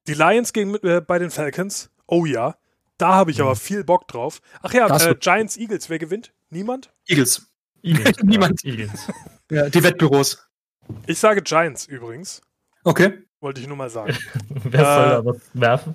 [0.07, 1.91] die Lions gegen äh, bei den Falcons.
[2.07, 2.57] Oh ja.
[2.97, 3.45] Da habe ich mhm.
[3.45, 4.41] aber viel Bock drauf.
[4.63, 5.91] Ach ja, äh, Giants, Eagles.
[5.91, 6.33] Wer gewinnt?
[6.51, 6.91] Niemand?
[7.07, 7.47] Eagles.
[7.83, 8.65] Eagles Niemand.
[8.65, 9.09] Eagles.
[9.51, 10.49] Ja, die Wettbüros.
[11.07, 12.41] Ich sage Giants übrigens.
[12.83, 13.19] Okay.
[13.41, 14.17] Wollte ich nur mal sagen.
[14.49, 15.95] Wer äh, soll da was werfen?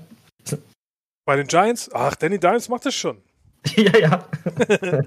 [1.29, 1.91] Bei den Giants?
[1.93, 3.21] Ach, Danny Dimes macht das schon.
[3.75, 4.27] ja, ja.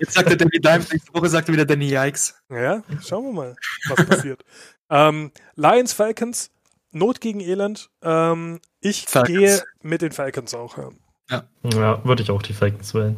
[0.00, 2.34] Jetzt sagt er Danny Dimes, nächste Woche sagt er wieder Danny Yikes.
[2.50, 3.56] Ja, schauen wir mal,
[3.88, 4.44] was passiert.
[4.90, 6.50] ähm, Lions, Falcons,
[6.90, 7.90] Not gegen Elend.
[8.02, 9.38] Ähm, ich Falcons.
[9.38, 10.78] gehe mit den Falcons auch.
[10.78, 10.90] Ja.
[11.30, 11.44] Ja.
[11.62, 13.16] ja, würde ich auch die Falcons wählen.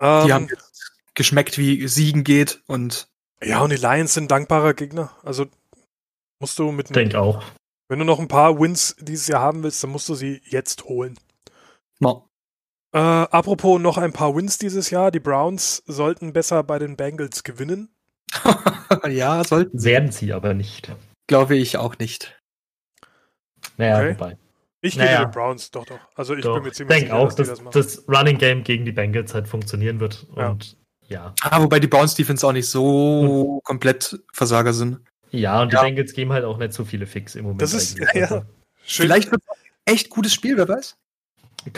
[0.00, 0.48] Um, die haben
[1.14, 3.06] geschmeckt, wie Siegen geht und.
[3.40, 5.12] Ja, und die Lions sind dankbarer Gegner.
[5.22, 5.46] Also
[6.40, 6.92] musst du mit.
[6.92, 7.44] Denk auch.
[7.88, 10.84] Wenn du noch ein paar Wins dieses Jahr haben willst, dann musst du sie jetzt
[10.84, 11.18] holen.
[12.00, 12.28] No.
[12.92, 15.10] Äh, apropos noch ein paar Wins dieses Jahr.
[15.10, 17.94] Die Browns sollten besser bei den Bengals gewinnen.
[19.10, 19.82] ja, sollten.
[19.84, 20.92] Werden sie aber nicht.
[21.26, 22.40] Glaube ich auch nicht.
[23.76, 24.14] Naja, okay.
[24.14, 24.38] wobei.
[24.80, 25.18] Ich naja.
[25.18, 25.98] gebe den Browns, doch, doch.
[26.14, 26.54] Also ich doch.
[26.54, 29.98] bin mir ziemlich sicher, auch, dass, dass das, Running Game gegen die Bengals halt funktionieren
[29.98, 30.26] wird.
[30.36, 30.50] Ja.
[30.50, 30.76] Und
[31.08, 31.34] ja.
[31.42, 35.00] Ah, wobei die Browns Defense auch nicht so und, komplett Versager sind.
[35.34, 35.82] Ja, und die ja.
[35.82, 37.62] Bengals geben halt auch nicht so viele Fix im Moment.
[37.62, 38.22] Das ist, ja, ja.
[38.22, 38.42] Also
[38.82, 40.96] Vielleicht wird es echt gutes Spiel, wer weiß.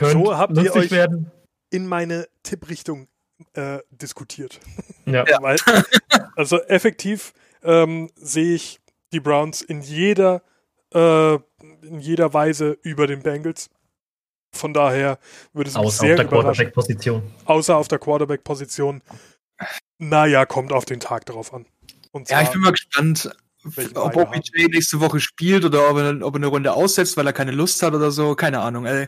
[0.01, 1.31] so habt ihr euch werden.
[1.71, 3.09] in meine Tipprichtung
[3.55, 4.61] äh, diskutiert.
[5.05, 5.25] Ja.
[5.41, 5.57] Weil,
[6.35, 7.33] also effektiv
[7.63, 8.81] ähm, sehe ich
[9.13, 10.43] die Browns in jeder
[10.95, 13.71] äh, in jeder Weise über den Bengals.
[14.53, 15.19] Von daher
[15.53, 17.23] würde es mich Außer sehr auf der Quarterback-Position.
[17.45, 19.03] Außer auf der Quarterback-Position.
[19.99, 21.67] Naja, kommt auf den Tag drauf an.
[22.29, 23.31] ja, ich bin mal gespannt,
[23.95, 27.33] ob OBJ nächste Woche spielt oder ob er, ob er, eine Runde aussetzt, weil er
[27.33, 28.35] keine Lust hat oder so.
[28.35, 28.87] Keine Ahnung.
[28.87, 29.07] Ey.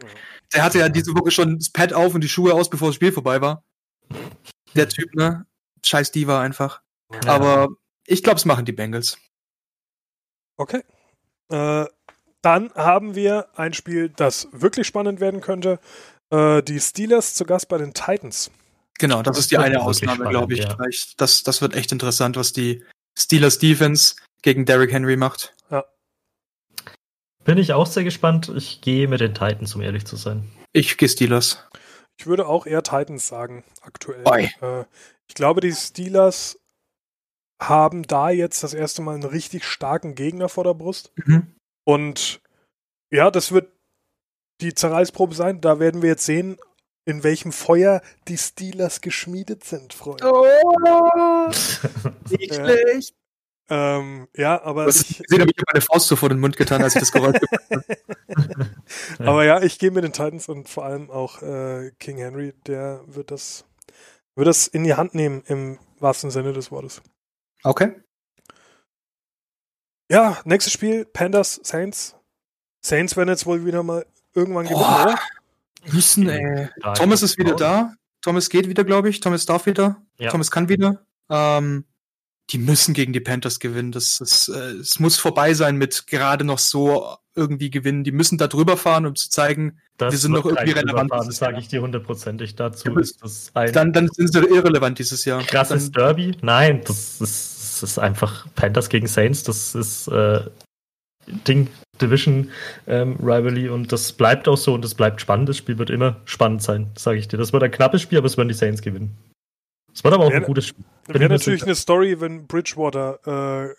[0.55, 2.97] Der hatte ja diese Woche schon das Pad auf und die Schuhe aus, bevor das
[2.97, 3.65] Spiel vorbei war.
[4.75, 5.47] Der Typ, ne?
[5.85, 6.83] Scheiß Diva einfach.
[7.13, 7.31] Ja.
[7.31, 7.69] Aber
[8.07, 9.19] ich glaube, es machen die Bengals.
[10.57, 10.83] Okay.
[11.51, 11.87] Äh,
[12.43, 15.79] dann haben wir ein Spiel, das wirklich spannend werden könnte.
[16.31, 18.51] Äh, die Steelers zu Gast bei den Titans.
[18.99, 20.61] Genau, das, das ist die eine Ausnahme, glaube ich.
[20.61, 20.77] Ja.
[21.17, 22.85] Das, das wird echt interessant, was die
[23.17, 25.55] Steelers Defense gegen Derrick Henry macht.
[25.70, 25.84] Ja.
[27.45, 28.53] Bin ich auch sehr gespannt.
[28.55, 30.51] Ich gehe mit den Titans, um ehrlich zu sein.
[30.72, 31.66] Ich gehe Steelers.
[32.18, 34.24] Ich würde auch eher Titans sagen, aktuell.
[34.61, 34.84] Äh,
[35.28, 36.59] ich glaube, die Steelers
[37.61, 41.12] haben da jetzt das erste Mal einen richtig starken Gegner vor der Brust.
[41.16, 41.55] Mhm.
[41.84, 42.41] Und
[43.11, 43.72] ja, das wird
[44.61, 45.61] die Zerreißprobe sein.
[45.61, 46.59] Da werden wir jetzt sehen,
[47.05, 50.30] in welchem Feuer die Steelers geschmiedet sind, Freunde.
[50.30, 51.49] Oh,
[52.30, 53.14] nicht schlecht.
[53.71, 54.87] Ähm, ja, aber.
[54.87, 57.12] Was ich gesehen habe, ich meine Faust so vor den Mund getan, als ich das
[57.12, 58.71] Geräusch gemacht habe.
[59.19, 63.03] aber ja, ich gehe mit den Titans und vor allem auch äh, King Henry, der
[63.07, 63.64] wird das,
[64.37, 67.03] wird das in die Hand nehmen, im wahrsten Sinne des Wortes.
[67.62, 67.93] Okay.
[70.11, 72.16] Ja, nächstes Spiel, Pandas, Saints.
[72.81, 75.19] Saints werden jetzt wohl wieder mal irgendwann gewinnen, oder?
[75.93, 76.69] Müssen, ey.
[76.95, 77.95] Thomas ist wieder da.
[78.23, 79.21] Thomas geht wieder, glaube ich.
[79.21, 80.03] Thomas darf wieder.
[80.16, 80.31] Ja.
[80.31, 81.05] Thomas kann wieder.
[81.29, 81.85] Ähm,
[82.51, 83.92] die müssen gegen die Panthers gewinnen.
[83.92, 88.05] Das, das, äh, es muss vorbei sein mit gerade noch so irgendwie gewinnen.
[88.05, 91.11] Die müssen da drüber fahren, um zu zeigen, das wir sind noch irgendwie relevant.
[91.12, 92.57] Das sage ich dir hundertprozentig.
[92.57, 95.42] Dazu ja, ist das ein dann, dann sind sie irrelevant dieses Jahr.
[95.42, 96.36] Krasses dann, Derby?
[96.42, 100.40] Nein, das ist das ist einfach Panthers gegen Saints, das ist äh,
[101.46, 101.68] Ding,
[102.01, 102.51] Division
[102.86, 105.49] ähm, Rivalry und das bleibt auch so und das bleibt spannend.
[105.49, 107.36] Das Spiel wird immer spannend sein, sage ich dir.
[107.36, 109.16] Das wird ein knappes Spiel, aber es werden die Saints gewinnen.
[109.99, 110.84] Es wird aber auch ja, ein gutes Spiel.
[111.09, 113.74] Wäre natürlich eine Story, wenn Bridgewater äh,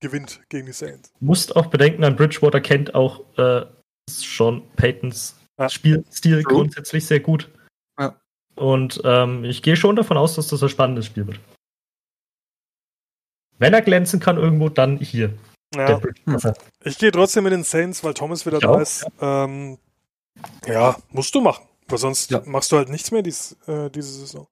[0.00, 1.12] gewinnt gegen die Saints.
[1.18, 3.66] Musst auch bedenken, an Bridgewater kennt auch äh,
[4.08, 5.68] Sean Paytons ja.
[5.68, 6.48] Spielstil so.
[6.48, 7.50] grundsätzlich sehr gut.
[7.98, 8.14] Ja.
[8.54, 11.40] Und ähm, ich gehe schon davon aus, dass das ein spannendes Spiel wird.
[13.58, 15.34] Wenn er glänzen kann irgendwo, dann hier.
[15.74, 16.00] Ja.
[16.84, 19.04] Ich gehe trotzdem mit den Saints, weil Thomas wieder ich da auch, ist.
[19.20, 19.44] Ja.
[19.44, 19.78] Ähm,
[20.68, 20.96] ja.
[21.10, 21.66] musst du machen.
[21.88, 22.42] Weil sonst ja.
[22.46, 24.46] machst du halt nichts mehr dies, äh, diese Saison.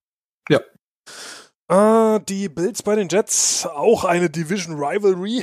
[1.70, 2.16] Ja.
[2.16, 5.42] Äh, die Bills bei den Jets, auch eine Division Rivalry.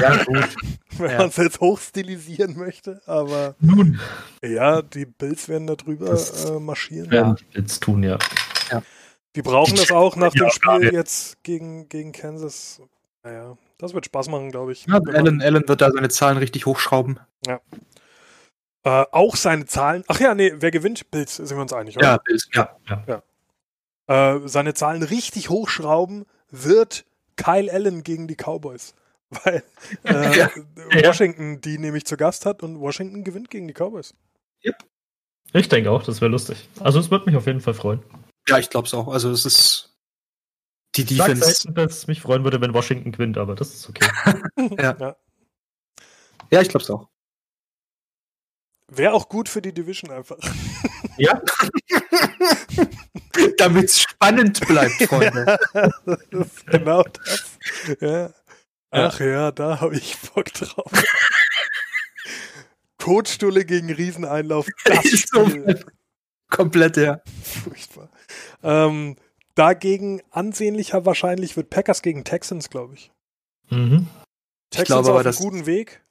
[0.00, 0.56] Ja, gut.
[0.98, 1.18] Wenn ja.
[1.18, 3.56] man es jetzt hochstilisieren möchte, aber.
[3.58, 4.00] Nun.
[4.42, 7.10] Ja, die Bills werden da drüber äh, marschieren.
[7.10, 8.18] Werden die Bills tun, ja.
[8.70, 8.82] ja.
[9.34, 12.80] Die brauchen das auch nach dem Spiel jetzt gegen, gegen Kansas.
[13.24, 14.86] Naja, das wird Spaß machen, glaube ich.
[14.86, 17.18] Ja, Allen, Allen wird da seine Zahlen richtig hochschrauben.
[17.46, 17.60] Ja.
[18.84, 20.04] Äh, auch seine Zahlen.
[20.08, 21.10] Ach ja, nee, wer gewinnt?
[21.10, 22.06] Bills, sind wir uns einig, oder?
[22.06, 22.76] Ja, Bills, ja.
[22.88, 23.04] ja.
[23.08, 23.22] ja.
[24.06, 27.04] Äh, seine Zahlen richtig hochschrauben wird
[27.36, 28.94] Kyle Allen gegen die Cowboys.
[29.44, 29.64] Weil
[30.04, 30.50] äh, ja.
[31.02, 34.14] Washington die nämlich zu Gast hat und Washington gewinnt gegen die Cowboys.
[34.64, 34.76] Yep.
[35.54, 36.68] Ich denke auch, das wäre lustig.
[36.80, 38.02] Also es würde mich auf jeden Fall freuen.
[38.48, 39.08] Ja, ich glaube es auch.
[39.08, 39.96] Also es ist
[40.96, 41.50] die Defense.
[41.50, 44.06] Ich selten, dass es mich freuen würde, wenn Washington gewinnt, aber das ist okay.
[44.78, 44.96] ja.
[44.98, 45.16] ja.
[46.50, 46.60] ja.
[46.60, 47.08] ich glaube es auch.
[48.88, 50.38] Wäre auch gut für die Division einfach.
[51.16, 51.40] Ja.
[53.58, 55.58] Damit es spannend bleibt, Freunde.
[56.66, 57.58] genau das.
[58.00, 58.30] Ja.
[58.90, 60.90] Ach ja, ja da habe ich Bock drauf.
[62.98, 64.66] Kotstulle gegen Rieseneinlauf.
[64.84, 65.84] Das Spiel.
[66.50, 67.20] Komplett, ja.
[67.42, 68.08] Furchtbar.
[68.64, 69.16] Ähm,
[69.54, 73.12] dagegen ansehnlicher wahrscheinlich wird Packers gegen Texans, glaube ich.
[73.70, 74.08] Mhm.
[74.70, 76.02] Texans glaube, auf einem guten Weg.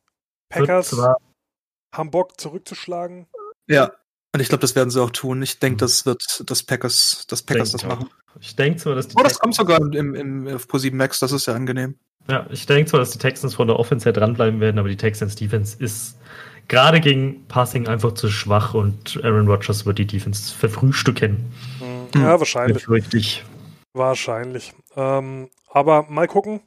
[0.49, 0.95] Packers
[1.93, 3.27] haben Bock zurückzuschlagen.
[3.67, 3.91] Ja.
[4.33, 5.41] Und ich glaube, das werden sie auch tun.
[5.43, 8.09] Ich denke, das wird das Packers, das Packers Denk das machen.
[8.41, 9.15] Ich denke zwar, dass die.
[9.17, 11.95] Oh, das kommt sogar im, im, auf Pro 7 Max, das ist ja angenehm.
[12.27, 14.97] Ja, ich denke zwar, dass die Texans von der Offense her dranbleiben werden, aber die
[14.97, 16.17] Texans Defense ist
[16.67, 21.51] gerade gegen Passing einfach zu schwach und Aaron Rodgers wird die Defense verfrühstücken.
[21.79, 22.21] Mhm.
[22.21, 22.89] Ja, wahrscheinlich.
[22.89, 23.43] Richtig.
[23.93, 24.73] Wahrscheinlich.
[24.95, 26.61] Ähm, aber mal gucken.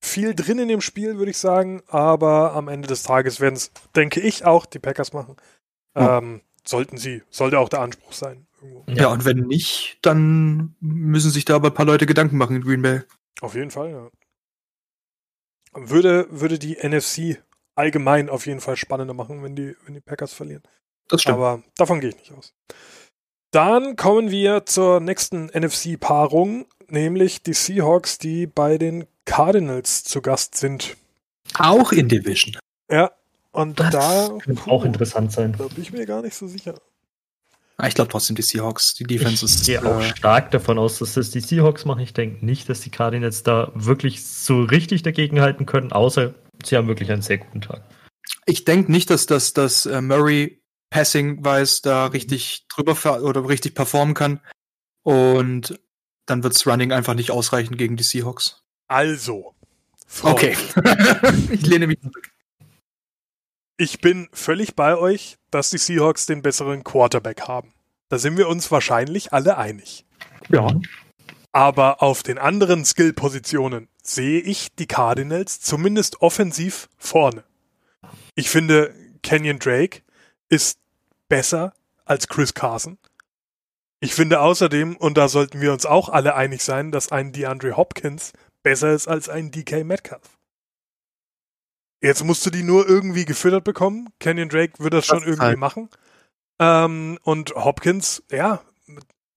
[0.00, 3.72] Viel drin in dem Spiel, würde ich sagen, aber am Ende des Tages werden es,
[3.96, 5.36] denke ich, auch die Packers machen.
[5.96, 6.18] Ja.
[6.18, 8.46] Ähm, sollten sie, sollte auch der Anspruch sein.
[8.60, 8.84] Irgendwo.
[8.92, 12.62] Ja, und wenn nicht, dann müssen sich da aber ein paar Leute Gedanken machen in
[12.62, 13.02] Green Bay.
[13.40, 14.10] Auf jeden Fall, ja.
[15.74, 17.42] Würde, würde die NFC
[17.74, 20.62] allgemein auf jeden Fall spannender machen, wenn die, wenn die Packers verlieren.
[21.08, 21.38] Das stimmt.
[21.38, 22.54] Aber davon gehe ich nicht aus.
[23.50, 30.56] Dann kommen wir zur nächsten NFC-Paarung, nämlich die Seahawks, die bei den Cardinals zu Gast
[30.56, 30.96] sind.
[31.58, 32.56] Auch in Division.
[32.90, 33.10] Ja,
[33.52, 34.38] und das da.
[34.44, 35.54] Könnte auch interessant sein.
[35.56, 36.74] Da bin ich mir gar nicht so sicher.
[37.78, 38.94] Ah, ich glaube trotzdem die Seahawks.
[38.94, 39.60] Die Defense ich ist.
[39.60, 42.00] Ich gehe auch äh, stark davon aus, dass das die Seahawks machen.
[42.00, 46.34] Ich denke nicht, dass die Cardinals da wirklich so richtig dagegenhalten können, außer
[46.64, 47.82] sie haben wirklich einen sehr guten Tag.
[48.46, 50.60] Ich denke nicht, dass das dass, äh, Murray
[50.90, 54.40] Passing weiß, da richtig drüber oder richtig performen kann.
[55.02, 55.78] Und
[56.26, 58.62] dann wird's Running einfach nicht ausreichen gegen die Seahawks.
[58.86, 59.54] Also.
[60.06, 60.32] Frau.
[60.32, 60.56] Okay.
[61.50, 62.30] ich lehne mich zurück.
[63.76, 67.72] Ich bin völlig bei euch, dass die Seahawks den besseren Quarterback haben.
[68.08, 70.06] Da sind wir uns wahrscheinlich alle einig.
[70.48, 70.68] Ja.
[71.52, 77.44] Aber auf den anderen Skill-Positionen sehe ich die Cardinals zumindest offensiv vorne.
[78.34, 80.02] Ich finde, Kenyon Drake
[80.48, 80.78] ist
[81.28, 81.74] besser
[82.04, 82.98] als Chris Carson.
[84.00, 87.76] Ich finde außerdem, und da sollten wir uns auch alle einig sein, dass ein DeAndre
[87.76, 88.32] Hopkins
[88.62, 90.38] besser ist als ein DK Metcalf.
[92.00, 94.08] Jetzt musst du die nur irgendwie gefüttert bekommen.
[94.20, 95.58] Kenyon Drake wird das, das schon irgendwie halt.
[95.58, 95.88] machen.
[96.60, 98.62] Ähm, und Hopkins, ja,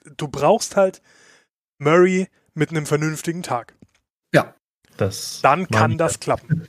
[0.03, 1.01] du brauchst halt
[1.80, 3.76] Murray mit einem vernünftigen Tag.
[4.34, 4.53] Ja.
[4.97, 6.68] Das Dann kann das klappen.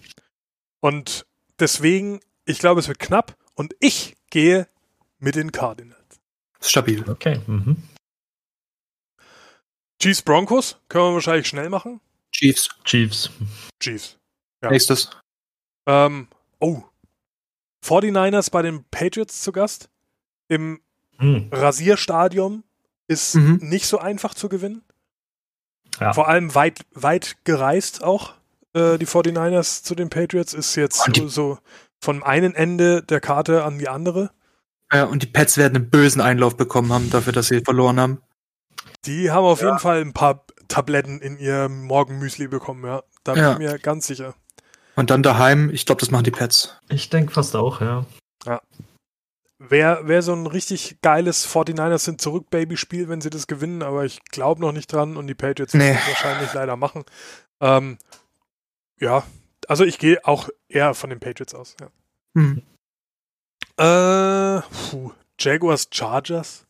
[0.80, 1.26] Und
[1.58, 4.66] deswegen, ich glaube, es wird knapp und ich gehe
[5.20, 6.20] mit den Cardinals.
[6.60, 7.08] Stabil.
[7.08, 7.40] Okay.
[7.46, 7.76] Mhm.
[10.00, 12.00] Chiefs Broncos können wir wahrscheinlich schnell machen.
[12.32, 12.68] Chiefs.
[12.84, 13.30] Chiefs.
[13.78, 14.18] Chiefs.
[14.62, 14.70] Ja.
[14.70, 15.10] Nächstes.
[15.86, 16.26] Ähm,
[16.58, 16.82] oh.
[17.84, 19.88] 49ers bei den Patriots zu Gast.
[20.48, 20.80] Im
[21.18, 21.48] hm.
[21.52, 22.64] Rasierstadion
[23.08, 23.58] ist mhm.
[23.62, 24.82] nicht so einfach zu gewinnen.
[26.00, 26.14] Ja.
[26.14, 28.34] Vor allem weit, weit gereist auch.
[28.72, 31.58] Äh, die 49ers zu den Patriots ist jetzt so, so
[32.02, 34.30] vom einen Ende der Karte an die andere.
[34.92, 38.20] Ja, und die Pets werden einen bösen Einlauf bekommen haben dafür, dass sie verloren haben.
[39.06, 39.68] Die haben auf ja.
[39.68, 43.02] jeden Fall ein paar Tabletten in ihr Morgenmüsli bekommen, ja.
[43.24, 43.52] Da bin ja.
[43.52, 44.34] ich mir ganz sicher.
[44.96, 46.76] Und dann daheim, ich glaube, das machen die Pets.
[46.88, 48.04] Ich denke fast auch, ja.
[48.44, 48.60] Ja.
[49.58, 54.04] Wäre wär so ein richtig geiles 49ers sind zurück Baby-Spiel, wenn sie das gewinnen, aber
[54.04, 55.84] ich glaube noch nicht dran und die Patriots nee.
[55.84, 57.04] werden es wahrscheinlich leider machen.
[57.60, 57.96] Ähm,
[58.98, 59.22] ja,
[59.68, 61.88] also ich gehe auch eher von den Patriots aus, ja.
[62.34, 62.62] Hm.
[63.76, 64.60] Äh,
[64.90, 66.66] puh, Jaguars Chargers?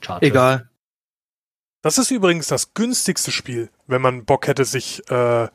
[0.00, 0.28] Chargers.
[0.28, 0.70] Egal.
[1.82, 5.48] Das ist übrigens das günstigste Spiel, wenn man Bock hätte, sich äh,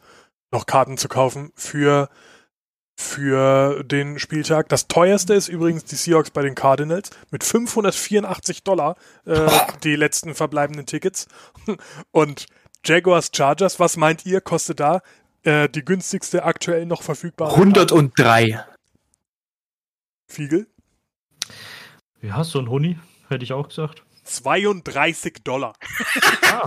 [0.51, 2.09] noch Karten zu kaufen für,
[2.95, 4.69] für den Spieltag.
[4.69, 8.95] Das teuerste ist übrigens die Seahawks bei den Cardinals mit 584 Dollar
[9.25, 9.49] äh,
[9.83, 11.27] die letzten verbleibenden Tickets.
[12.11, 12.45] Und
[12.85, 15.01] Jaguars Chargers, was meint ihr, kostet da
[15.43, 17.53] äh, die günstigste aktuell noch verfügbare?
[17.55, 18.49] 103.
[18.51, 18.65] Karte?
[20.27, 20.67] Fiegel?
[22.21, 22.97] Ja, so ein Huni,
[23.29, 24.03] hätte ich auch gesagt.
[24.23, 25.73] 32 Dollar.
[26.43, 26.63] ah.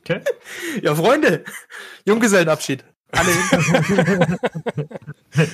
[0.00, 0.22] Okay.
[0.82, 1.44] Ja, Freunde,
[2.06, 2.84] Junggesellenabschied.
[3.10, 3.30] Alle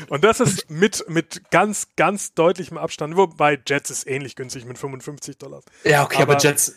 [0.08, 3.16] Und das ist mit, mit ganz, ganz deutlichem Abstand.
[3.16, 5.62] Wobei Jets ist ähnlich günstig mit 55 Dollar.
[5.84, 6.76] Ja, okay, aber, aber Jets.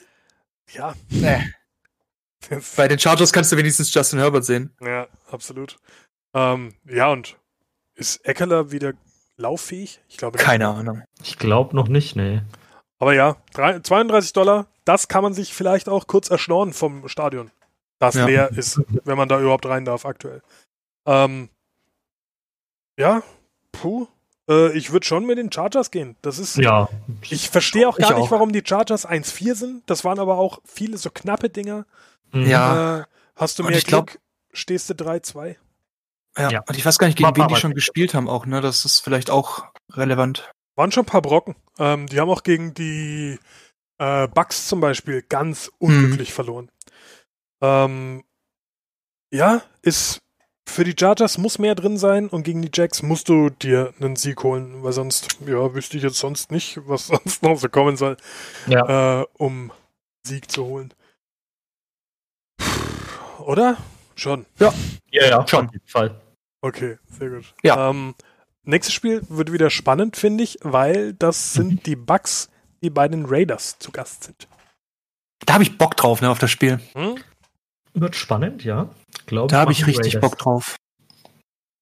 [0.72, 0.96] Ja.
[1.10, 1.54] Nee.
[2.76, 4.76] Bei den Chargers kannst du wenigstens Justin Herbert sehen.
[4.82, 5.78] Ja, absolut.
[6.34, 7.38] Ähm, ja, und
[7.96, 8.94] ist Eckler wieder
[9.38, 10.02] lauffähig?
[10.08, 11.04] Ich glaube Keine Ahnung.
[11.24, 12.42] Ich glaube noch nicht, nee.
[13.00, 17.52] Aber ja, 32 Dollar, das kann man sich vielleicht auch kurz erschnorren vom Stadion.
[18.00, 18.26] Das ja.
[18.26, 20.42] leer ist, wenn man da überhaupt rein darf aktuell.
[21.06, 21.50] Ähm,
[22.98, 23.24] ja,
[23.72, 24.08] puh.
[24.50, 26.16] Äh, ich würde schon mit den Chargers gehen.
[26.22, 26.58] Das ist.
[26.58, 26.90] Ja.
[27.22, 28.32] Ich verstehe auch gar nicht, auch.
[28.32, 29.84] warum die Chargers 1-4 sind.
[29.88, 31.86] Das waren aber auch viele so knappe Dinger.
[32.32, 32.48] Mhm.
[32.48, 33.00] Ja.
[33.00, 33.04] Äh,
[33.36, 34.12] hast du mehr Glück, glaub,
[34.52, 35.56] stehst du 3-2.
[36.38, 38.62] Ja, ja, und ich weiß gar nicht, gegen wen die schon gespielt haben auch, ne?
[38.62, 40.52] Das ist vielleicht auch relevant.
[40.76, 41.56] Waren schon ein paar Brocken.
[41.80, 43.40] Ähm, die haben auch gegen die
[43.98, 46.34] äh, Bucks zum Beispiel ganz unglücklich mhm.
[46.34, 46.72] verloren.
[47.62, 48.24] Ähm,
[49.32, 50.20] ja, ist
[50.68, 54.16] für die Chargers muss mehr drin sein und gegen die Jacks musst du dir einen
[54.16, 57.98] Sieg holen, weil sonst, ja, wüsste ich jetzt sonst nicht, was sonst noch so kommen
[57.98, 58.18] soll,
[58.68, 59.22] ja.
[59.22, 59.72] äh, um
[60.24, 60.94] Sieg zu holen.
[63.48, 63.78] Oder?
[64.18, 64.46] Schon.
[64.60, 64.74] Ja.
[65.10, 65.68] Ja, ja, schon.
[65.68, 66.22] Auf jeden Fall.
[66.60, 67.54] Okay, sehr gut.
[67.64, 67.90] Ja.
[67.90, 68.14] Ähm,
[68.64, 71.84] nächstes Spiel wird wieder spannend, finde ich, weil das sind mhm.
[71.84, 72.50] die Bugs,
[72.84, 74.50] die bei den Raiders zu Gast sind.
[75.46, 76.82] Da habe ich Bock drauf, ne, auf das Spiel.
[76.94, 77.24] Hm?
[77.94, 78.90] Wird spannend, ja.
[79.28, 80.30] Glaub, da habe ich richtig Raiders.
[80.30, 80.76] Bock drauf.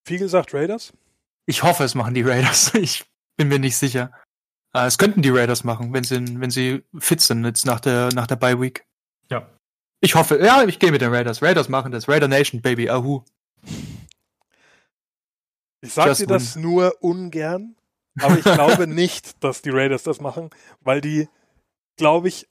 [0.07, 0.93] Viel gesagt Raiders?
[1.47, 2.74] Ich hoffe, es machen die Raiders.
[2.76, 3.05] Ich
[3.38, 4.11] bin mir nicht sicher.
[4.74, 8.09] Äh, es könnten die Raiders machen, wenn sie, wenn sie fit sind jetzt nach der,
[8.13, 8.86] nach der Bye Week.
[9.32, 9.49] Ja.
[10.06, 11.41] Ich hoffe, ja, ich gehe mit den Raiders.
[11.41, 12.08] Raiders machen das.
[12.08, 13.24] Raider Nation, Baby, ahu.
[15.82, 17.76] Ich sage dir das nur ungern,
[18.22, 20.51] aber ich glaube nicht, dass die Raiders das machen,
[20.82, 21.28] weil die,
[21.97, 22.47] glaube ich,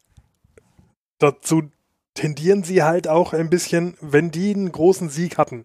[1.18, 1.70] dazu
[2.14, 5.64] tendieren sie halt auch ein bisschen, wenn die einen großen Sieg hatten,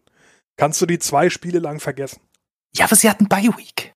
[0.58, 2.22] kannst du die zwei Spiele lang vergessen.
[2.76, 3.96] Ja, aber sie hatten Bye Week.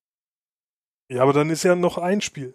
[1.08, 2.54] Ja, aber dann ist ja noch ein Spiel.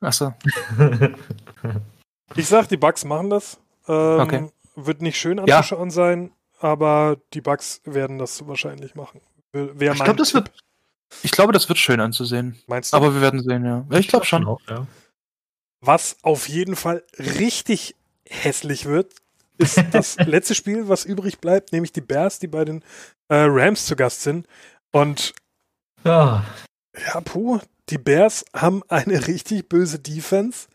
[0.00, 0.34] Ach so.
[2.34, 3.60] ich sag, die Bugs machen das.
[3.86, 4.50] Ähm, okay.
[4.76, 5.94] Wird nicht schön anzuschauen ja.
[5.94, 9.20] sein, aber die Bugs werden das wahrscheinlich machen.
[9.52, 10.50] Wer ich glaube, das wird.
[11.22, 12.60] Ich glaube, das wird schön anzusehen.
[12.66, 12.96] Meinst du?
[12.96, 13.84] Aber wir werden sehen, ja.
[13.98, 14.46] Ich glaube schon.
[14.46, 14.86] Auch, ja.
[15.80, 17.96] Was auf jeden Fall richtig
[18.28, 19.12] hässlich wird,
[19.58, 22.82] ist das letzte Spiel, was übrig bleibt, nämlich die Bears, die bei den
[23.28, 24.46] äh, Rams zu Gast sind.
[24.92, 25.34] Und
[26.04, 26.44] ja.
[27.06, 27.58] ja, puh,
[27.88, 30.68] die Bears haben eine richtig böse Defense.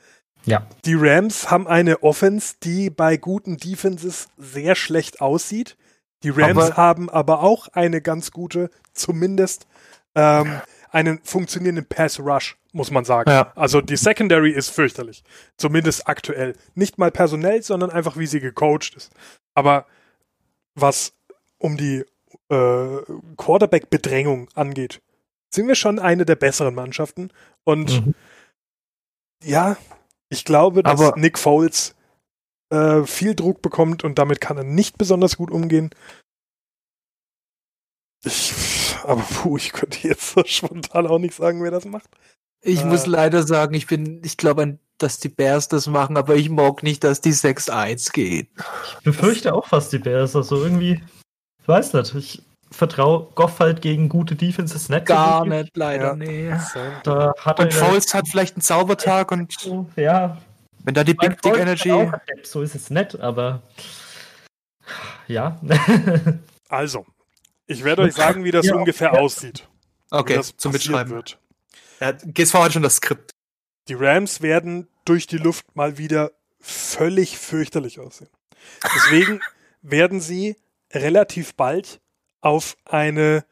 [0.46, 0.68] Ja.
[0.86, 5.78] Die Rams haben eine Offense, die bei guten Defenses sehr schlecht aussieht.
[6.24, 9.68] Die Rams aber haben aber auch eine ganz gute, zumindest
[10.16, 13.30] ähm, einen funktionierenden Pass Rush, muss man sagen.
[13.30, 13.52] Ja.
[13.56, 15.24] Also die Secondary ist fürchterlich.
[15.58, 16.56] Zumindest aktuell.
[16.74, 19.12] Nicht mal personell, sondern einfach wie sie gecoacht ist.
[19.54, 19.86] Aber
[20.74, 21.14] was
[21.58, 22.06] um die
[22.50, 22.98] äh,
[23.38, 25.02] Quarterback-Bedrängung angeht,
[25.50, 27.32] sind wir schon eine der besseren Mannschaften.
[27.64, 28.16] Und mhm.
[29.44, 29.78] ja,
[30.30, 31.96] ich glaube, dass Aber Nick Foles
[32.70, 35.90] äh, viel Druck bekommt und damit kann er nicht besonders gut umgehen.
[38.24, 38.54] Ich
[39.06, 42.10] aber puh, ich könnte jetzt so spontan auch nicht sagen, wer das macht.
[42.62, 46.36] Ich äh, muss leider sagen, ich bin, ich glaube, dass die Bears das machen, aber
[46.36, 48.48] ich mag nicht, dass die 6-1 gehen.
[48.98, 51.04] Ich befürchte auch fast die Bears, also irgendwie,
[51.62, 55.06] ich weiß nicht, ich vertraue Goff halt gegen gute Defenses nicht.
[55.06, 56.16] Gar so nicht, leider, ja.
[56.16, 56.54] nee.
[57.04, 59.54] Da hat und Foles hat vielleicht einen Zaubertag und
[59.96, 60.38] ja.
[60.84, 62.12] Wenn da die Big Dick Energy.
[62.44, 63.62] So ist es nett, aber
[65.28, 65.60] ja.
[66.70, 67.06] also,
[67.68, 69.20] ich werde euch sagen, wie das ja, ungefähr ja.
[69.20, 69.68] aussieht.
[70.12, 71.14] Okay, zum Mitschreiben.
[71.14, 71.40] Wird.
[72.00, 73.32] Ja, GSV hat schon das Skript.
[73.88, 78.30] Die Rams werden durch die Luft mal wieder völlig fürchterlich aussehen.
[78.96, 79.42] Deswegen
[79.82, 80.56] werden sie
[80.92, 82.00] relativ bald
[82.46, 83.44] auf eine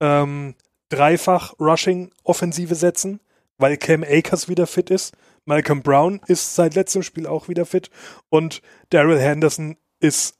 [0.00, 0.54] ähm,
[0.88, 3.20] Dreifach-Rushing-Offensive setzen,
[3.58, 5.14] weil Cam Akers wieder fit ist.
[5.44, 7.90] Malcolm Brown ist seit letztem Spiel auch wieder fit
[8.30, 10.38] und Daryl Henderson ist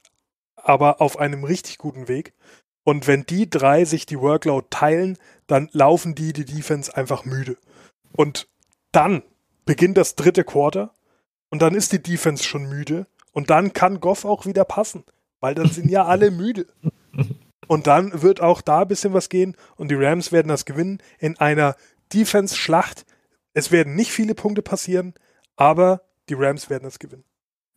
[0.56, 2.32] aber auf einem richtig guten Weg.
[2.82, 7.58] Und wenn die drei sich die Workload teilen, dann laufen die die Defense einfach müde.
[8.12, 8.48] Und
[8.90, 9.22] dann
[9.66, 10.94] beginnt das dritte Quarter
[11.50, 15.04] und dann ist die Defense schon müde und dann kann Goff auch wieder passen,
[15.40, 16.66] weil dann sind ja alle müde.
[17.68, 21.00] Und dann wird auch da ein bisschen was gehen und die Rams werden das gewinnen
[21.18, 21.76] in einer
[22.12, 23.04] Defense-Schlacht.
[23.52, 25.14] Es werden nicht viele Punkte passieren,
[25.56, 27.24] aber die Rams werden das gewinnen.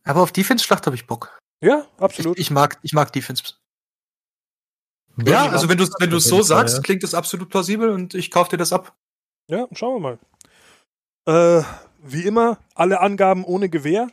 [0.04, 1.38] Aber auf Defense-Schlacht habe ich Bock.
[1.60, 2.38] Ja, absolut.
[2.38, 3.44] Ich, ich, mag, ich mag Defense.
[5.24, 6.82] Ja, also wenn du wenn du so sagst, ja.
[6.82, 8.96] klingt das absolut plausibel und ich kaufe dir das ab.
[9.46, 10.18] Ja, schauen wir
[11.26, 11.60] mal.
[11.60, 11.64] Äh,
[12.02, 14.08] wie immer, alle Angaben ohne Gewähr.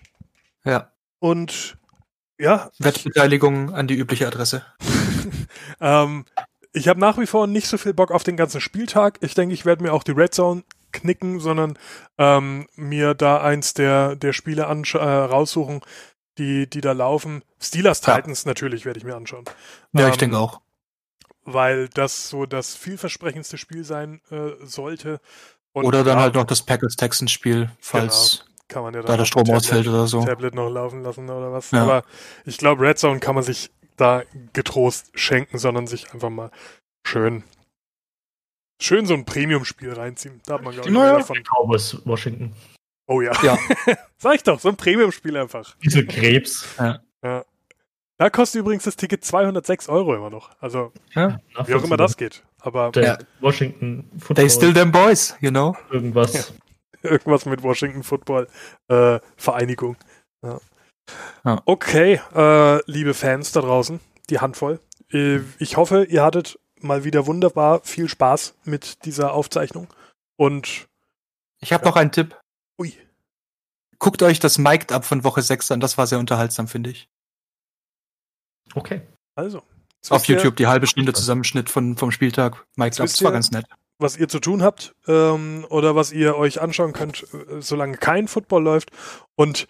[0.65, 0.91] Ja.
[1.19, 1.77] Und
[2.38, 2.69] ja.
[2.80, 4.65] Wettbeteiligung an die übliche Adresse.
[5.80, 6.26] Ähm,
[6.72, 9.18] ich habe nach wie vor nicht so viel Bock auf den ganzen Spieltag.
[9.22, 11.78] Ich denke, ich werde mir auch die Red Zone knicken, sondern
[12.18, 15.82] ähm, mir da eins der, der Spiele äh, raussuchen,
[16.38, 17.43] die, die da laufen.
[17.60, 18.49] Steelers Titans ja.
[18.49, 19.45] natürlich werde ich mir anschauen.
[19.93, 20.62] Ja, ähm, ich denke auch
[21.53, 25.20] weil das so das vielversprechendste Spiel sein äh, sollte.
[25.72, 29.45] Und oder dann halt noch das Packers-Texans-Spiel, falls genau, kann man ja da der Strom
[29.45, 30.24] Tablet, ausfällt oder so.
[30.26, 31.72] Tablet noch laufen lassen oder was.
[31.72, 31.84] Ja.
[31.84, 32.03] Aber
[32.45, 34.24] ich glaube, Red Zone kann man sich da
[34.54, 36.52] getrost schenken, sondern sich einfach mal
[37.06, 37.43] schön
[38.82, 40.41] schön so ein Premium-Spiel reinziehen.
[40.45, 41.20] Da hat man, glaube ich, naja.
[41.22, 42.54] von Cowboys Washington.
[43.08, 43.32] Oh ja.
[43.43, 43.58] ja.
[44.18, 45.76] Sag ich doch, so ein Premium-Spiel einfach.
[45.84, 46.68] Diese Krebs.
[46.78, 47.00] Ja.
[47.24, 47.45] ja.
[48.18, 50.52] Da kostet übrigens das Ticket 206 Euro immer noch.
[50.60, 52.43] Also, ja, wie auch immer das geht.
[52.60, 53.18] Aber der ja.
[53.39, 54.36] Washington Football.
[54.36, 55.76] They still them boys, you know?
[55.89, 56.34] Irgendwas.
[56.34, 56.43] Ja.
[57.12, 58.47] Irgendwas mit Washington Football
[58.89, 59.95] äh, Vereinigung.
[60.43, 60.60] Ja.
[61.66, 63.99] Okay, äh, liebe Fans da draußen,
[64.30, 64.80] die Handvoll.
[65.12, 69.88] äh, ich hoffe, ihr hattet mal wieder wunderbar viel Spaß mit dieser Aufzeichnung.
[70.36, 70.88] Und
[71.60, 71.89] ich habe ja.
[71.89, 72.38] noch einen Tipp.
[72.80, 72.93] Ui.
[73.97, 77.10] Guckt euch das Mic'd Up von Woche 6 an, das war sehr unterhaltsam, finde ich.
[78.74, 79.01] Okay.
[79.36, 79.64] Also.
[80.10, 82.66] Auf YouTube die halbe Stunde Zusammenschnitt von, vom Spieltag.
[82.78, 83.66] Mic'd Up, das war ganz nett.
[83.97, 88.30] Was ihr zu tun habt ähm, oder was ihr euch anschauen könnt, äh, solange kein
[88.30, 88.91] Football läuft.
[89.36, 89.68] Und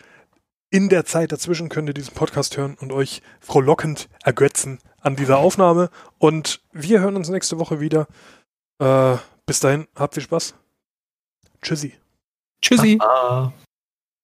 [0.69, 5.37] in der Zeit dazwischen könnt ihr diesen Podcast hören und euch frohlockend ergötzen an dieser
[5.37, 5.89] Aufnahme.
[6.17, 8.07] Und wir hören uns nächste Woche wieder.
[8.79, 10.55] Äh, bis dahin, habt viel Spaß.
[11.61, 11.93] Tschüssi.
[12.61, 12.97] Tschüssi.
[12.97, 13.53] Baba.